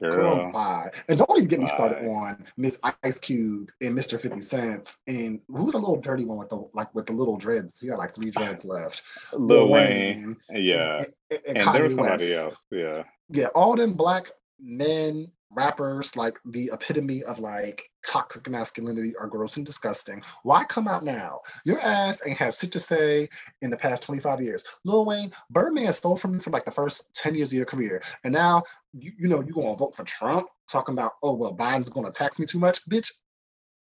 [0.01, 0.51] Girl.
[0.51, 0.91] Bye.
[1.09, 4.19] And don't even get me started on Miss Ice Cube and Mr.
[4.19, 4.97] 50 Cent.
[5.07, 7.79] And who's the little dirty one with the like with the little dreads?
[7.79, 9.03] He got like three dreads left.
[9.33, 10.37] Lil, Wayne.
[10.51, 10.65] Wayne.
[10.65, 10.97] Yeah.
[10.97, 12.45] And, and, and, and there was somebody West.
[12.45, 12.55] else.
[12.73, 13.03] Yeah.
[13.31, 19.57] Yeah, all them black men, rappers, like the epitome of like toxic masculinity are gross
[19.57, 20.23] and disgusting.
[20.43, 21.41] Why come out now?
[21.65, 23.29] Your ass ain't have shit to say
[23.63, 24.65] in the past 25 years.
[24.85, 28.03] Lil Wayne, Birdman stole from you for like the first 10 years of your career.
[28.25, 28.63] And now
[28.93, 32.39] you, you know you're gonna vote for Trump, talking about, oh well, Biden's gonna tax
[32.39, 32.85] me too much.
[32.89, 33.13] Bitch,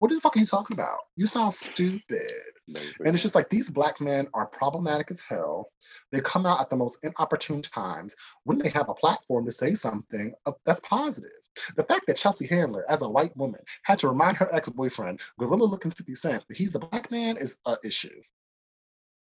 [0.04, 1.00] what the fuck are you talking about?
[1.16, 2.20] You sound stupid.
[2.68, 5.70] And it's just like these black men are problematic as hell.
[6.12, 9.76] They come out at the most inopportune times when they have a platform to say
[9.76, 10.34] something
[10.66, 11.32] that's positive.
[11.78, 15.22] The fact that Chelsea Handler, as a white woman, had to remind her ex boyfriend,
[15.40, 18.22] gorilla looking 50 Cent, that he's a black man is an issue.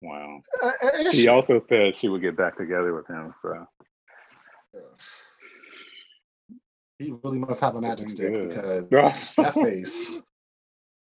[0.02, 0.42] Wow.
[0.62, 3.32] Uh, she also said she would get back together with him.
[3.40, 3.66] So.
[6.98, 10.22] He really must have a magic stick because that face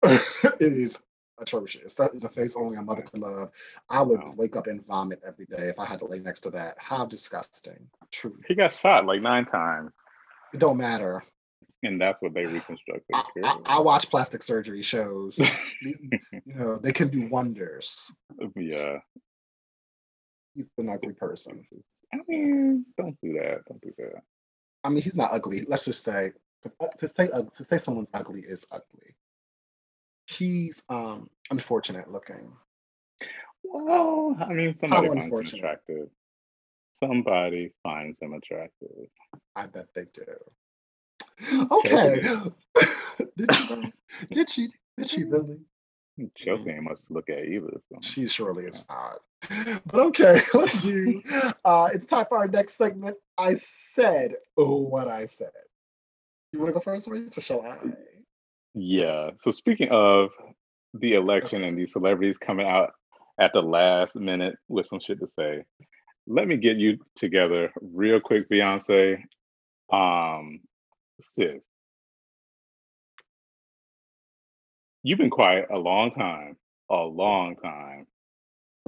[0.61, 1.01] is
[1.39, 1.95] atrocious.
[1.95, 3.51] That is a face only a mother could love.
[3.89, 4.35] I would wow.
[4.37, 6.77] wake up and vomit every day if I had to lay next to that.
[6.79, 7.89] How disgusting.
[8.13, 8.39] True.
[8.47, 9.93] He got shot like nine times.
[10.55, 11.25] It don't matter.
[11.83, 13.15] And that's what they reconstructed.
[13.15, 15.39] I, I, I watch plastic surgery shows.
[15.83, 15.95] you
[16.47, 18.17] know, they can do wonders.
[18.57, 18.99] Yeah.
[20.55, 21.67] He's an ugly person.
[22.15, 23.65] I mean, don't do that.
[23.69, 24.23] Don't do that.
[24.85, 25.65] I mean, he's not ugly.
[25.69, 26.33] Let's just say
[26.99, 29.15] to say to say someone's ugly is ugly
[30.27, 32.53] he's um unfortunate looking.
[33.65, 36.09] Well, I mean, somebody finds him attractive.
[37.03, 39.09] Somebody finds him attractive.
[39.55, 40.25] I bet they do.
[41.71, 42.21] Okay.
[43.37, 43.93] did she?
[44.31, 44.69] Did she?
[44.97, 45.59] Did she really?
[46.35, 47.81] Chelsea ain't much to look at either.
[47.91, 47.99] So.
[48.01, 49.21] She surely is not.
[49.85, 51.23] But okay, let's do.
[51.65, 53.17] Uh, it's time for our next segment.
[53.37, 55.51] I said what I said.
[56.53, 57.77] You want to go first, Reese, or shall I?
[58.79, 59.31] Yeah.
[59.41, 60.31] So speaking of
[60.93, 62.93] the election and these celebrities coming out
[63.41, 65.65] at the last minute with some shit to say,
[66.27, 69.23] let me get you together real quick, Beyonce.
[69.91, 70.61] Um,
[71.23, 71.63] sis,
[75.03, 76.57] you've been quiet a long time,
[76.91, 78.07] a long time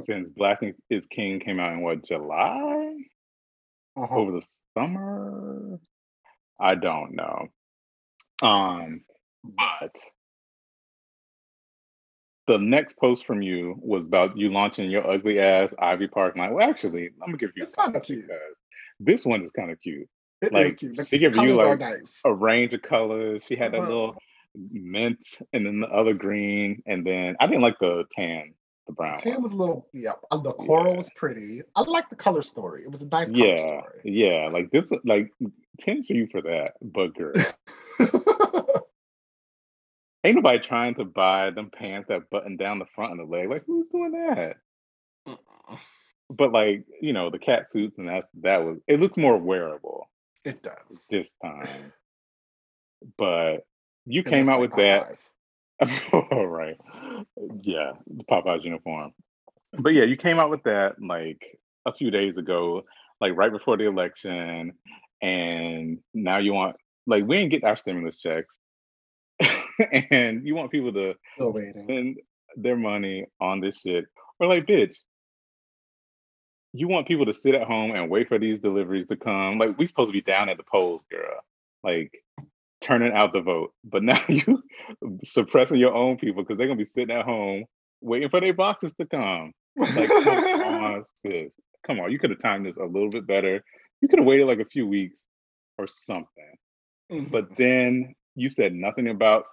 [0.04, 0.60] since Black
[0.90, 2.94] is King came out in what July
[3.96, 4.14] uh-huh.
[4.14, 5.80] over the summer.
[6.60, 7.48] I don't know.
[8.42, 9.02] Um,
[9.44, 9.94] but
[12.48, 16.52] the next post from you was about you launching your ugly ass Ivy Park line.
[16.52, 18.24] Well, actually, let me give you kind of cute.
[18.98, 20.08] This one is kind of cute.
[20.40, 20.98] It like cute.
[21.06, 22.20] she gave you like nice.
[22.24, 23.44] a range of colors.
[23.46, 23.88] She had that uh-huh.
[23.88, 24.16] little
[24.54, 28.54] mint and then the other green, and then I didn't like the tan,
[28.86, 29.20] the brown.
[29.22, 30.12] The tan was a little yeah.
[30.30, 30.96] Uh, the coral yeah.
[30.96, 31.62] was pretty.
[31.76, 32.82] I like the color story.
[32.82, 34.00] It was a nice yeah, story.
[34.04, 35.30] Yeah, like this like
[35.80, 37.34] ten for you for that, but girl.
[40.24, 43.48] Ain't nobody trying to buy them pants that button down the front of the leg.
[43.48, 44.56] Like, who's doing that?
[46.30, 50.08] But like, you know, the cat suits and that's that was it looks more wearable.
[50.44, 51.92] It does this time.
[53.16, 53.66] But
[54.06, 55.22] you it came out like with Popeyes.
[55.80, 56.12] that.
[56.32, 56.76] All right.
[57.62, 59.12] Yeah, the Popeyes uniform.
[59.78, 61.42] But yeah, you came out with that like
[61.86, 62.84] a few days ago,
[63.20, 64.72] like right before the election,
[65.22, 68.54] and now you want like we didn't get our stimulus checks.
[70.10, 71.14] and you want people to
[71.82, 72.18] spend
[72.56, 74.06] their money on this shit.
[74.40, 74.94] Or like, bitch,
[76.72, 79.58] you want people to sit at home and wait for these deliveries to come.
[79.58, 81.40] Like, we supposed to be down at the polls, girl.
[81.82, 82.12] Like
[82.80, 83.72] turning out the vote.
[83.84, 84.62] But now you
[85.24, 87.64] suppressing your own people because they're gonna be sitting at home
[88.00, 89.52] waiting for their boxes to come.
[89.76, 91.50] Like, come on, sis.
[91.86, 93.64] Come on, you could have timed this a little bit better.
[94.00, 95.22] You could have waited like a few weeks
[95.78, 96.54] or something.
[97.10, 97.30] Mm-hmm.
[97.30, 99.44] But then you said nothing about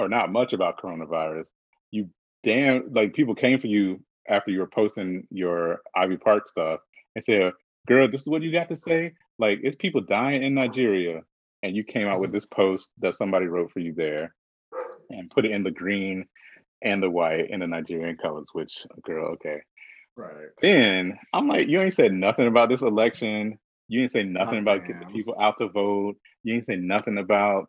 [0.00, 1.44] or not much about coronavirus.
[1.90, 2.08] You
[2.42, 6.80] damn like people came for you after you were posting your Ivy Park stuff
[7.14, 7.52] and said,
[7.86, 11.22] "Girl, this is what you got to say." Like it's people dying in Nigeria,
[11.62, 12.36] and you came out with mm-hmm.
[12.36, 14.34] this post that somebody wrote for you there,
[15.10, 16.26] and put it in the green
[16.82, 18.46] and the white in the Nigerian colors.
[18.52, 18.72] Which,
[19.04, 19.60] girl, okay.
[20.16, 20.48] Right.
[20.60, 23.58] Then I'm like, you ain't said nothing about this election.
[23.88, 26.16] You didn't say nothing oh, about getting the people out to vote.
[26.42, 27.68] You didn't say nothing about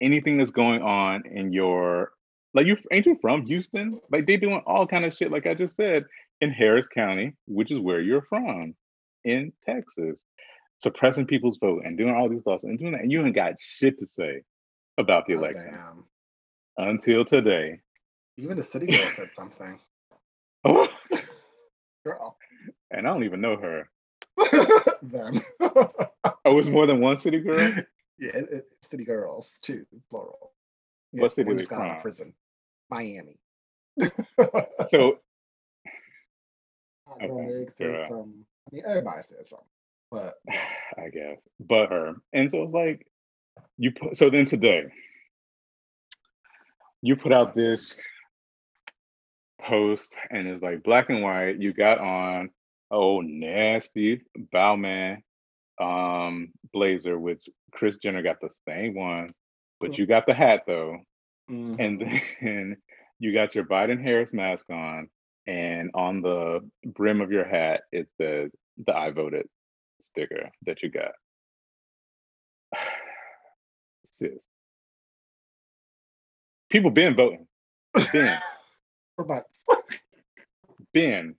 [0.00, 2.12] anything that's going on in your
[2.54, 4.00] like you ain't you from Houston?
[4.10, 6.04] Like they doing all kind of shit, like I just said,
[6.40, 8.74] in Harris County, which is where you're from,
[9.24, 10.16] in Texas,
[10.82, 13.54] suppressing people's vote and doing all these laws and doing that, and you ain't got
[13.58, 14.42] shit to say
[14.98, 15.74] about the oh, election
[16.78, 17.80] until today.
[18.36, 19.78] Even the city girl said something.
[20.64, 20.88] Oh,
[22.04, 22.36] girl,
[22.90, 23.88] and I don't even know her.
[25.02, 25.42] Them.
[25.60, 27.74] oh, it's more than one city girl.
[28.18, 30.52] Yeah, it, it, city girls too, plural.
[31.12, 32.00] Yeah, what city is from?
[32.00, 32.34] Prison,
[32.90, 33.38] Miami.
[34.00, 34.08] so,
[37.12, 38.44] okay, Meg said some.
[38.66, 39.66] I mean, everybody said something.
[40.10, 40.34] but
[40.98, 42.14] I guess, but her.
[42.32, 43.06] And so it's like
[43.78, 44.16] you put.
[44.16, 44.84] So then today,
[47.02, 48.00] you put out this
[49.60, 51.60] post, and it's like black and white.
[51.60, 52.50] You got on
[52.90, 55.22] oh nasty Balmain
[55.80, 59.34] um blazer, which Kris Jenner got the same one,
[59.80, 60.98] but you got the hat though.
[61.50, 61.76] Mhm.
[61.78, 62.00] And
[62.40, 62.76] then
[63.18, 65.08] you got your Biden Harris mask on,
[65.46, 68.50] and on the brim of your hat, it says
[68.86, 69.46] the I voted
[70.00, 71.12] sticker that you got.
[74.10, 74.38] Sis.
[76.70, 77.46] People been voting.
[78.12, 78.38] Been,
[79.16, 79.42] For my
[80.92, 81.36] been.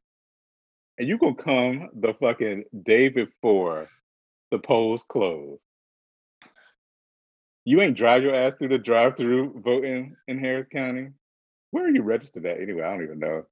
[0.97, 3.89] And you gonna come the fucking day before
[4.55, 5.59] the polls closed.
[7.65, 11.09] You ain't drive your ass through the drive-through voting in Harris County.
[11.71, 12.83] Where are you registered at anyway?
[12.83, 13.43] I don't even know.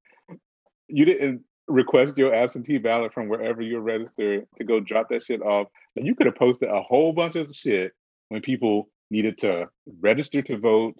[0.87, 5.41] You didn't request your absentee ballot from wherever you're registered to go drop that shit
[5.41, 5.67] off.
[5.97, 7.91] And you could have posted a whole bunch of shit
[8.29, 9.67] when people needed to
[9.99, 10.95] register to vote,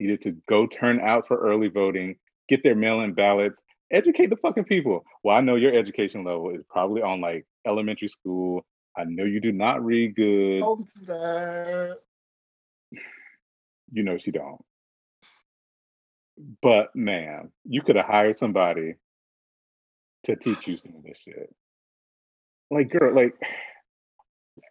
[0.00, 2.16] needed to go turn out for early voting,
[2.48, 3.58] get their mail-in ballots,
[3.90, 5.04] educate the fucking people.
[5.24, 8.66] Well, I know your education level is probably on like elementary school.
[9.00, 10.60] I know you do not read good.
[10.60, 11.98] don't do that.
[13.92, 14.62] You know she don't.
[16.62, 18.94] But man, you could have hired somebody
[20.24, 21.54] to teach you some of this shit.
[22.70, 23.34] Like, girl, like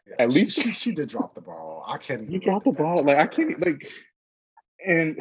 [0.07, 1.83] Yeah, At she- least- she, she did drop the ball.
[1.87, 2.33] I can't even.
[2.33, 3.03] you dropped the ball.
[3.03, 3.91] Like, I can't like
[4.85, 5.19] and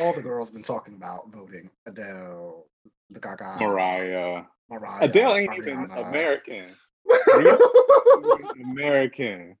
[0.00, 1.68] All the girls been talking about voting.
[1.86, 2.66] Adele,
[3.10, 4.42] the Gaga, Mariah.
[4.70, 6.76] Mariah, Adele ain't even American.
[8.62, 9.56] American.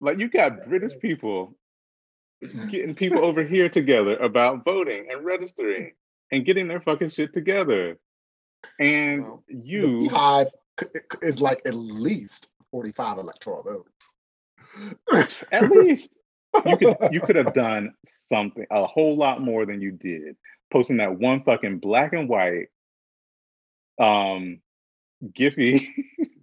[0.00, 1.56] Like you got British people
[2.68, 5.92] getting people over here together about voting and registering
[6.30, 7.98] and getting their fucking shit together.
[8.78, 10.48] And Well, the you BeyHive
[10.78, 15.42] c- c- is like at least forty-five electoral votes.
[15.52, 16.12] at least
[16.66, 20.36] you could you could have done something a whole lot more than you did
[20.72, 22.66] posting that one fucking black and white
[23.98, 24.60] um
[25.24, 25.86] giphy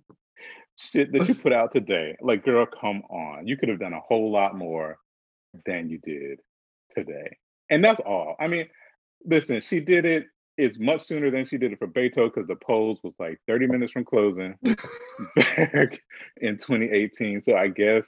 [0.75, 2.15] shit that you put out today.
[2.21, 3.47] Like girl come on.
[3.47, 4.97] You could have done a whole lot more
[5.65, 6.39] than you did
[6.95, 7.37] today.
[7.69, 8.35] And that's all.
[8.39, 8.67] I mean
[9.25, 10.25] listen she did it.
[10.57, 13.67] It's much sooner than she did it for beto because the polls was like 30
[13.67, 15.99] minutes from closing back
[16.37, 18.05] in 2018 so i guess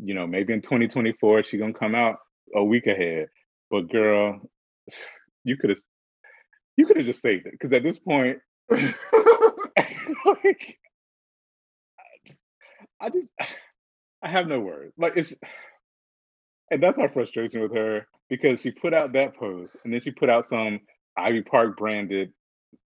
[0.00, 2.18] you know, maybe in 2024 she gonna come out
[2.54, 3.28] a week ahead.
[3.70, 4.40] But girl,
[5.44, 5.80] you could have
[6.76, 7.52] you could have just saved it.
[7.52, 8.38] Because at this point,
[10.44, 10.78] like,
[13.00, 13.28] I just
[14.22, 14.94] I have no words.
[14.98, 15.34] Like it's
[16.70, 20.10] and that's my frustration with her because she put out that post and then she
[20.12, 20.80] put out some
[21.16, 22.32] Ivy Park branded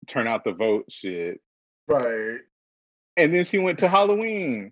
[0.08, 1.40] turn out the vote shit.
[1.88, 2.40] right.
[3.18, 4.72] And then she went to Halloween,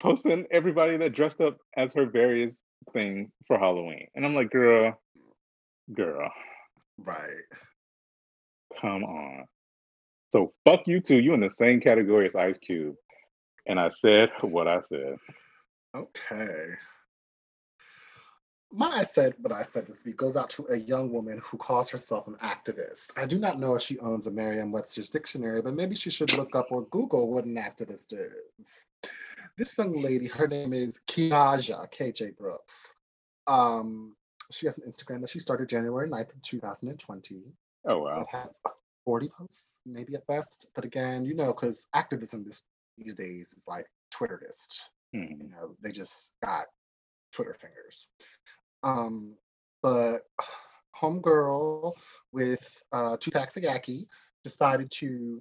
[0.00, 2.56] posting everybody that dressed up as her various
[2.92, 4.08] things for Halloween.
[4.14, 5.00] And I'm like, girl,
[5.94, 6.30] girl,
[6.98, 7.42] Right.
[8.80, 9.46] come on.
[10.30, 11.18] So fuck you too.
[11.18, 12.96] You in the same category as Ice Cube.
[13.66, 15.16] And I said what I said.
[15.94, 16.66] Okay.
[18.70, 21.56] My I said what I said this week goes out to a young woman who
[21.56, 23.08] calls herself an activist.
[23.16, 26.36] I do not know if she owns a Merriam Webster's dictionary, but maybe she should
[26.36, 28.84] look up or Google what an activist is.
[29.56, 32.94] This young lady, her name is Keiajah KJ Brooks.
[33.46, 34.14] Um,
[34.50, 37.54] she has an Instagram that she started January 9th, 2020.
[37.86, 38.20] Oh wow.
[38.20, 38.60] It has
[39.08, 40.70] 40 posts, maybe at best.
[40.74, 42.64] But again, you know, because activism this
[42.98, 44.80] these days is like Twitterist
[45.14, 45.22] Hmm.
[45.40, 46.66] you know they just got
[47.32, 48.08] twitter fingers
[48.82, 49.32] um
[49.82, 50.18] but
[51.00, 51.94] homegirl
[52.32, 54.06] with uh two packs of yaki
[54.44, 55.40] decided to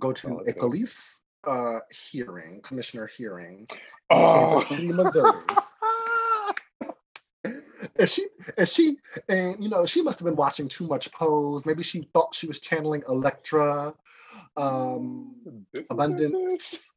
[0.00, 1.78] go to Oh, a police uh
[2.10, 3.76] hearing commissioner hearing in
[4.10, 4.64] Oh.
[4.64, 5.44] kansas city missouri
[8.02, 8.26] and she
[8.58, 8.84] and she
[9.28, 12.46] and you know she must have been watching too much pose maybe she thought she
[12.46, 13.94] was channeling Elektra
[14.56, 15.34] um
[15.90, 16.90] abundance.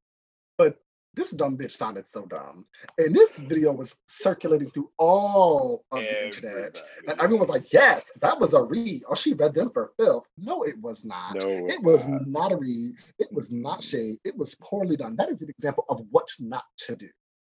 [0.57, 0.73] But
[1.13, 2.65] this dumb bitch sounded so dumb.
[2.97, 6.81] And this video was circulating through all of the internet.
[7.07, 9.03] And everyone was like, yes, that was a read.
[9.09, 10.25] Oh, she read them for filth.
[10.37, 11.35] No, it was not.
[11.35, 12.27] No, It was not.
[12.27, 12.91] not a read.
[13.19, 14.17] It was not shade.
[14.25, 15.15] It was poorly done.
[15.15, 17.09] That is an example of what not to do.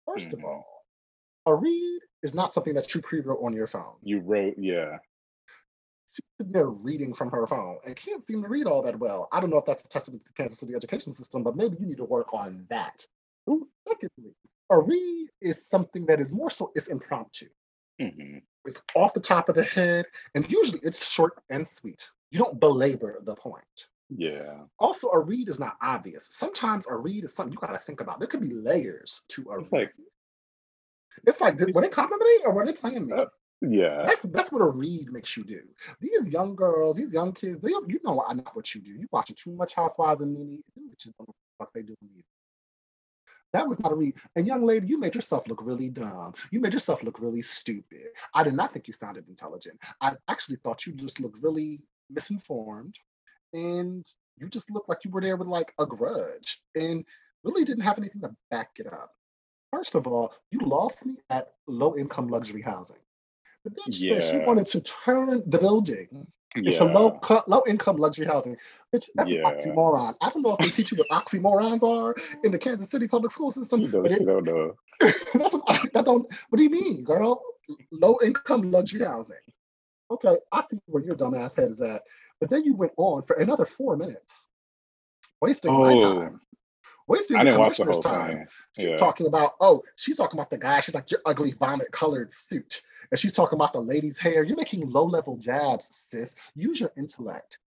[0.08, 0.34] 1st Mhm.
[0.34, 0.66] of all,
[1.46, 3.94] a read is not something that you pre-wrote on your phone.
[4.04, 4.98] You wrote, yeah.
[6.08, 9.30] She's sitting there reading from her phone and can't seem to read all that well.
[9.32, 11.78] I don't know if that's a testament to the Kansas City education system, but maybe
[11.80, 13.06] you need to work on that.
[13.88, 14.36] Secondly,
[14.70, 17.48] a read is something that is more so it's impromptu.
[18.00, 22.10] hmm It's off the top of the head, and usually it's short and sweet.
[22.32, 23.88] You don't belabor the point.
[24.10, 24.60] Yeah.
[24.80, 26.28] Also, a read is not obvious.
[26.32, 28.20] Sometimes a read is something you got to think about.
[28.20, 29.80] There could be layers to a It's read.
[29.80, 29.94] like,
[31.26, 33.14] It's like, did, were they complimenting or were they playing me?
[33.14, 33.26] Uh,
[33.62, 34.02] yeah.
[34.04, 35.62] That's that's what a read makes you do.
[36.00, 38.92] These young girls, these young kids, they you know I not what you do.
[38.92, 42.26] You watching too much Housewives and Nene, don't know what the fuck they doing either.
[43.54, 44.16] That was not a read.
[44.36, 46.34] And young lady, you made yourself look really dumb.
[46.52, 48.08] You made yourself look really stupid.
[48.34, 49.78] I did not think you sounded intelligent.
[50.00, 52.96] I actually thought you just looked really misinformed,
[53.54, 54.06] and
[54.38, 57.06] you just looked like you were there with like a grudge, and
[57.44, 59.12] really didn't have anything to back it up.
[59.72, 62.98] First of all, you lost me at low income luxury housing.
[63.64, 66.08] The bitch said she wanted to turn the building
[66.56, 66.92] into Yeah.
[66.94, 68.58] low low income luxury housing.
[68.94, 69.48] Bitch, that's Yeah.
[69.48, 70.16] an oxymoron.
[70.20, 73.32] I don't know if they teach you what oxymorons are in the Kansas City public
[73.32, 74.76] school system, You know, but you don't know.
[75.34, 76.28] that's an oxy, that don't.
[76.50, 77.42] What do you mean, girl?
[77.92, 79.38] Low income luxury housing.
[80.10, 82.02] Okay, I see where your dumbass head is at.
[82.42, 84.48] But then you went on for another four minutes,
[85.42, 86.42] wasting my Oh, time,
[87.12, 88.28] wasting I didn't watch the whole time.
[88.30, 88.48] thing.
[88.78, 88.96] She's Yeah.
[88.98, 90.80] talking about, oh, she's talking about the guy.
[90.80, 92.82] She's like, your ugly vomit colored suit.
[93.12, 94.44] And she's talking about the lady's hair.
[94.44, 96.36] You're making low level jabs, sis.
[96.56, 97.60] Use your intellect.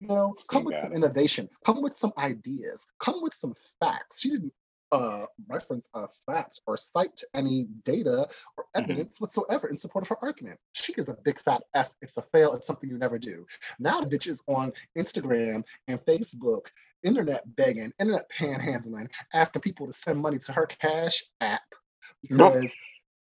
[0.00, 0.96] You know, come with some it.
[0.96, 1.48] innovation.
[1.64, 2.86] Come with some ideas.
[3.00, 4.20] Come with some facts.
[4.20, 4.52] She didn't
[4.92, 8.82] uh, reference a fact or cite any data or Mhm.
[8.82, 10.58] evidence whatsoever in support of her argument.
[10.72, 11.94] She is a big fat F.
[12.02, 12.54] It's a fail.
[12.54, 13.46] It's something you never do.
[13.78, 16.66] Now the bitch is on Instagram and Facebook,
[17.04, 21.62] internet begging, internet panhandling, asking people to send money to her cash app
[22.30, 22.54] Nope.
[22.54, 22.76] because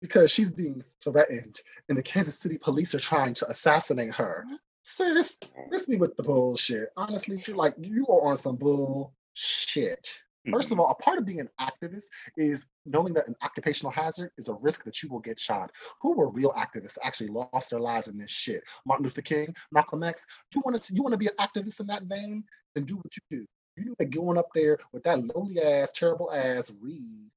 [0.02, 4.46] because she's being threatened and the Kansas City police are trying to assassinate her.
[4.84, 5.36] Sis,
[5.70, 6.90] miss me with the bullshit.
[6.96, 10.20] Honestly, you like you are on some bullshit.
[10.50, 10.80] First of Mhm.
[10.80, 12.06] all, a part of being an activist
[12.36, 15.72] is knowing that an occupational hazard is a risk that you will get shot.
[16.00, 18.64] Who were real activists actually lost their lives in this shit?
[18.86, 20.26] Martin Luther King, Malcolm X.
[20.54, 22.44] You want to you want to be an activist in that vein?
[22.74, 23.46] Then do what you do.
[23.76, 27.30] You need to go on up there with that lowly ass, terrible ass read.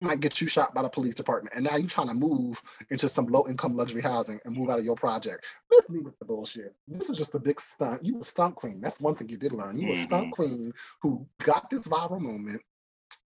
[0.00, 3.08] Might get you shot by the police department, and now you're trying to move into
[3.08, 5.44] some low income luxury housing and move out of your project.
[5.70, 6.74] Miss me with the bullshit.
[6.88, 8.04] This was just a big stunt.
[8.04, 8.80] You a stunt queen.
[8.80, 9.78] That's one thing you did learn.
[9.78, 10.30] You a stunt mm-hmm.
[10.32, 10.72] queen
[11.02, 12.60] who got this viral moment.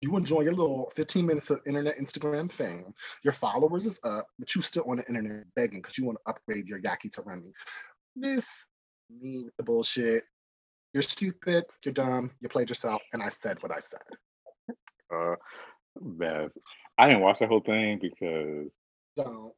[0.00, 2.92] You enjoy your little 15 minutes of internet Instagram fame.
[3.22, 6.30] Your followers is up, but you still on the internet begging because you want to
[6.30, 7.52] upgrade your Yaki to Remy.
[8.16, 8.66] Miss
[9.10, 10.24] me with the bullshit.
[10.92, 14.00] You're stupid, you're dumb, you played yourself, and I said what I said.
[15.12, 15.34] Uh,
[16.00, 16.50] man,
[16.98, 18.70] I didn't watch the whole thing because
[19.18, 19.54] So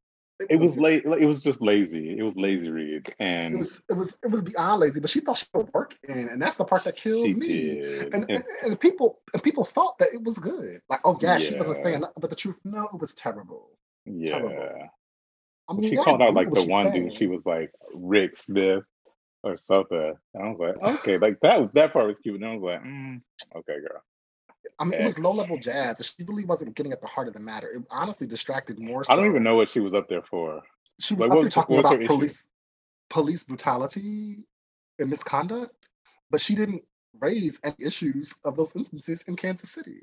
[0.49, 1.05] it was a- late.
[1.05, 2.18] It was just lazy.
[2.18, 5.20] It was lazy read, It and was it was it was beyond lazy, but she
[5.20, 7.80] thought she would work in, and that's the part that kills me.
[7.80, 10.80] And, And and, and people and people thought that it was good.
[10.88, 13.70] Like, oh yeah, she wasn't saying nothing, but the truth, no, it was terrible.
[14.24, 14.51] terrible.
[14.51, 14.86] yeah,
[15.68, 17.14] I mean, she called out like the one dude.
[17.14, 18.84] She was like Rick Smith
[19.47, 20.14] or something.
[20.34, 21.72] And I was like, okay, like that.
[21.74, 22.36] That part was cute.
[22.36, 23.20] And I was like, mm,
[23.57, 24.03] okay, girl.
[24.78, 26.14] I mean, it was low level jabs.
[26.18, 27.68] She really wasn't getting at the heart of the matter.
[27.68, 29.05] It honestly distracted more.
[29.09, 30.61] I don't even know what she was up there for.
[31.01, 32.07] She was Like, up what there talking about issue?
[32.07, 32.49] police
[33.09, 34.38] police brutality
[34.99, 35.72] and misconduct,
[36.30, 36.82] but she didn't
[37.20, 40.03] raise any issues of those instances in Kansas City.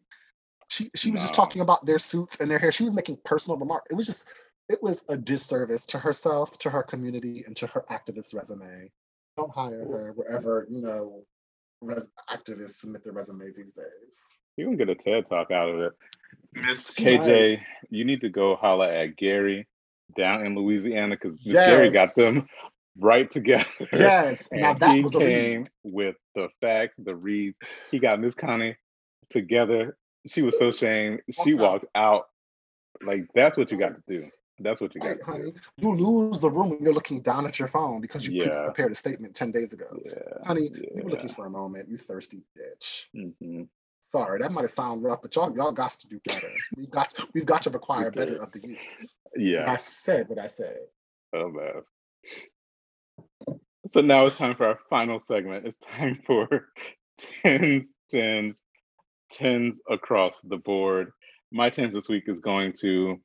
[0.70, 2.72] She she was just talking about their suits and their hair.
[2.72, 3.88] She was making personal remarks.
[3.92, 4.30] It was just
[4.70, 8.90] it was a disservice to herself, to her community, and to her activist resume.
[9.38, 11.24] Don't hire her wherever you know
[11.82, 14.22] res- activists submit their resumes these days.
[14.58, 15.94] You can get a TED talk out of it.
[16.54, 17.22] Miss She might.
[17.22, 17.60] KJ,
[17.90, 19.68] you need to go holla at Gary
[20.16, 22.48] down in Louisiana because Gary got them
[23.00, 23.66] right together.
[23.92, 25.70] Yes, And now that he was came read.
[25.84, 27.58] with the facts, the reads.
[27.92, 28.78] He got Miss Connie
[29.32, 29.98] together.
[30.28, 31.22] She was so ashamed.
[31.32, 32.28] She walked out.
[33.02, 34.24] Like that's what you got to do.
[34.64, 35.54] That's what you got Right, honey.
[35.78, 38.64] You lose the room when you're looking down at your phone because you Yeah.
[38.64, 39.86] prepared a statement 10 days ago.
[40.06, 40.46] Yeah.
[40.46, 43.06] Honey, you were looking for a moment, you thirsty bitch.
[43.14, 43.64] hmm
[44.00, 46.54] Sorry, that might have sounded rough, but y'all y'all got to do better.
[46.76, 48.78] We've got to, we've got to require better of the youth.
[49.36, 49.72] And Yeah.
[49.72, 50.82] I said what I said.
[51.34, 51.82] Oh man.
[53.88, 55.66] So now it's time for our final segment.
[55.66, 56.70] It's time for
[57.18, 58.62] tens, tens,
[59.32, 61.12] tens across the board.
[61.52, 63.20] My tens this week is going to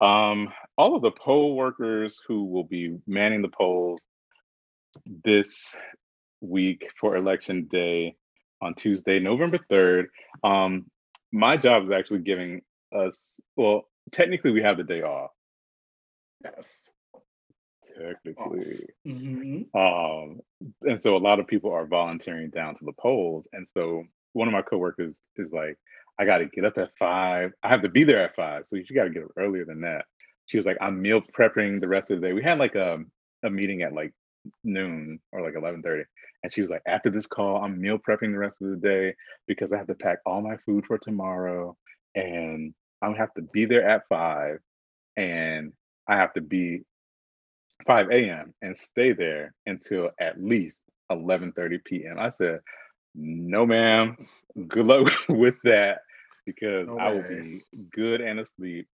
[0.00, 4.00] um, all of the poll workers who will be manning the polls
[5.24, 5.74] this
[6.40, 8.16] week for election day
[8.62, 10.06] on Tuesday, November 3rd.
[10.42, 10.86] Um,
[11.32, 15.30] my job is actually giving us, well, technically we have the day off.
[16.44, 16.76] Yes.
[17.96, 18.86] Technically.
[19.06, 19.74] Mhm.
[19.74, 20.40] Um,
[20.82, 23.46] and so a lot of people are volunteering down to the polls.
[23.52, 25.78] And so one of my coworkers is like,
[26.20, 27.52] I got to get up at five.
[27.62, 28.66] I have to be there at five.
[28.68, 30.04] So you got to get up earlier than that.
[30.46, 32.32] She was like, I'm meal prepping the rest of the day.
[32.34, 32.98] We had like a,
[33.44, 34.12] a meeting at like
[34.64, 36.04] noon or like 11:30
[36.42, 39.14] and she was like after this call I'm meal prepping the rest of the day
[39.46, 41.76] because I have to pack all my food for tomorrow
[42.14, 44.58] and I'm gonna have to be there at 5
[45.16, 45.72] and
[46.08, 46.82] I have to be
[47.86, 48.54] 5 a.m.
[48.62, 52.18] and stay there until at least 11:30 p.m.
[52.18, 52.60] I said,
[53.14, 54.16] "No, ma'am.
[54.68, 56.00] Good luck with that
[56.54, 58.88] because No I will be good and asleep,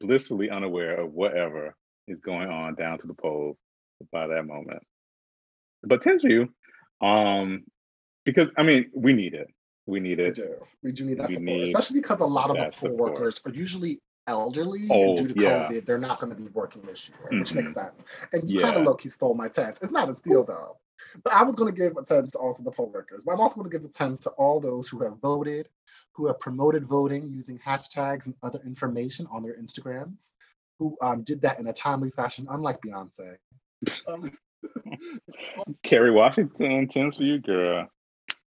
[0.00, 1.74] blissfully unaware of whatever
[2.08, 3.56] is going on down to the polls
[4.12, 4.82] by that moment."
[5.82, 6.48] But tens for you,
[7.00, 7.64] um,
[8.24, 9.48] because I mean, we need it.
[9.86, 10.38] We need it.
[10.38, 10.54] We do.
[10.84, 13.12] We do need that We support, need especially because a lot of the poll support.
[13.14, 15.68] workers are usually elderly Old, and due to yeah.
[15.68, 18.04] COVID, they're not going to be working this year, which makes sense.
[18.32, 18.66] And you Yeah.
[18.66, 19.82] kind of low key stole my tens.
[19.82, 20.78] It's not a steal though.
[21.24, 23.24] But I was going to give a tens to also the poll workers.
[23.24, 25.68] But I'm also going to give the tens to all those who have voted,
[26.14, 30.32] who have promoted voting using hashtags and other information on their Instagrams,
[30.78, 33.36] who um, did that in a timely fashion, unlike Beyonce.
[34.06, 34.32] Um,
[35.82, 37.88] Kerry Washington, tens for you, girl.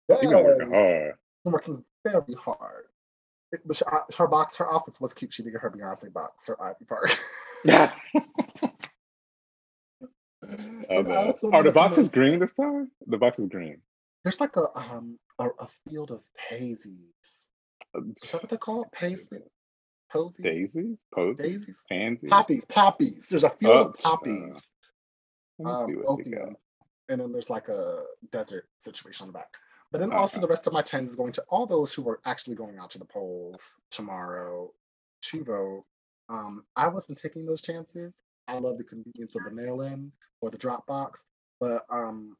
[0.10, 1.14] You've been working yes, hard.
[1.44, 2.86] been working very hard.
[3.52, 5.34] It, but she, uh, her box, her office was cute.
[5.34, 7.12] She did get her Beyonce box, her Ivy Park.
[7.66, 7.94] Yeah.
[10.90, 12.92] Oh, I the, also are the boxes commend- green this time?
[13.08, 13.78] The box is green.
[14.24, 17.43] There's like a um a, a field of daisies.
[17.96, 18.92] Is that what they're called?
[18.92, 19.40] Paisley,
[20.12, 20.98] posies, Daisies?
[21.16, 21.38] Posies?
[21.38, 22.30] daisies, Pansies?
[22.30, 23.28] poppies, poppies.
[23.30, 24.62] There's a field Oh, of poppies,
[25.60, 26.56] Let me um, opium,
[27.10, 29.54] and then there's like a desert situation on the back.
[29.92, 30.42] But then also Uh-huh.
[30.42, 32.90] the rest of my tens is going to all those who are actually going out
[32.92, 34.74] to the polls tomorrow
[35.24, 35.86] to vote.
[36.30, 38.18] Um, I wasn't taking those chances.
[38.48, 41.26] I love the convenience of the mail-in or the drop box,
[41.60, 42.36] but um,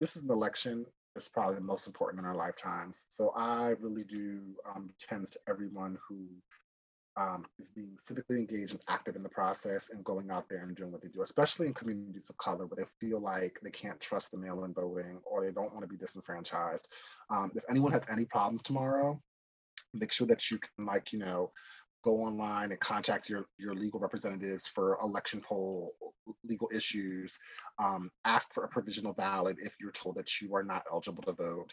[0.00, 0.84] this is an election.
[1.18, 3.06] It's probably the most important in our lifetimes.
[3.10, 4.40] So I really do
[4.74, 6.26] um, tends to everyone who
[7.16, 10.76] um, is being civically engaged and active in the process and going out there and
[10.76, 14.00] doing what they do, especially in communities of color where they feel like they can't
[14.00, 16.88] trust the mail-in voting or they don't want to be disenfranchised.
[17.30, 19.20] Um, if anyone has any problems tomorrow,
[19.92, 21.50] make sure that you can like you know
[22.08, 25.92] go online and contact your your legal representatives for election poll
[26.44, 27.38] legal issues
[27.78, 31.32] um, ask for a provisional ballot if you're told that you are not eligible to
[31.32, 31.72] vote.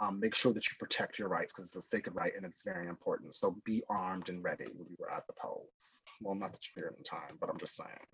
[0.00, 2.62] Um, make sure that you protect your rights because it's a sacred right and it's
[2.62, 3.34] very important.
[3.34, 6.02] So be armed and ready when you are at the polls.
[6.20, 8.06] Well not that you're here in time but i'm just saying.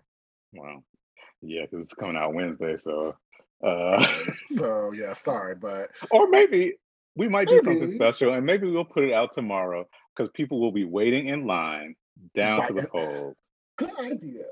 [0.53, 0.83] Wow.
[1.41, 3.15] Yeah, because it's coming out Wednesday, so
[3.65, 4.05] uh
[4.43, 6.73] so yeah sorry but or maybe
[7.15, 10.71] we might do something special and maybe we'll put it out tomorrow because people will
[10.71, 11.95] be waiting in line
[12.33, 13.35] down to the polls.
[13.77, 14.45] good idea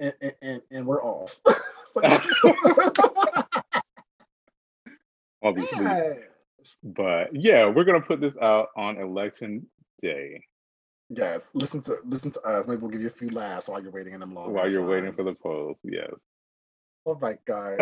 [0.00, 1.40] and and, and, and we're off
[5.44, 5.84] Obviously.
[5.84, 6.18] Yes.
[6.82, 9.66] But yeah, we're gonna put this out on election
[10.00, 10.42] day
[11.14, 12.66] Yes, listen to listen to us.
[12.66, 14.54] Maybe we'll give you a few laughs while you're waiting in them long.
[14.54, 15.76] while you're waiting for the polls.
[15.84, 16.14] Yes.
[17.04, 17.78] All right, guys.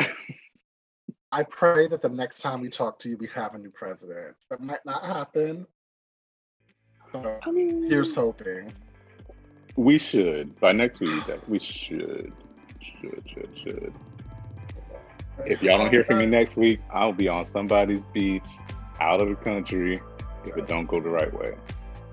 [1.30, 4.34] I pray that the next time we talk to you, we have a new president.
[4.50, 5.66] That might not happen.
[7.12, 8.72] So I mean here's hoping.
[9.76, 12.32] we should by next week that we should.
[13.00, 13.94] Should, should, should.
[15.46, 18.42] If y'all don't hear from me next week, I'll be on somebody's beach
[19.00, 20.00] out of the country
[20.44, 21.54] if it don't go the right way.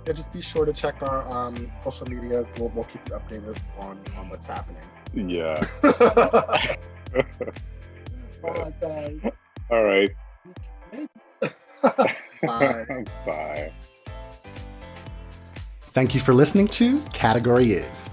[0.06, 2.48] Yeah, just be sure to check our um, social medias.
[2.58, 4.82] We'll, we'll keep you updated on, on what's happening.
[5.14, 5.62] Yeah.
[8.44, 9.20] All right, guys.
[9.70, 10.10] All right.
[12.42, 13.06] Bye.
[13.26, 13.72] Bye.
[15.98, 18.12] Thank you for listening to Category Is.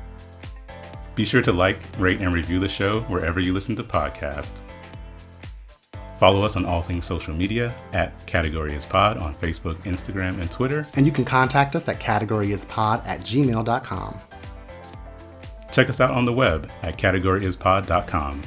[1.15, 4.63] Be sure to like, rate, and review the show wherever you listen to podcasts.
[6.19, 10.51] Follow us on all things social media at Category is Pod on Facebook, Instagram, and
[10.51, 10.87] Twitter.
[10.95, 14.19] And you can contact us at categoryispod at gmail.com.
[15.71, 18.43] Check us out on the web at categoryispod.com.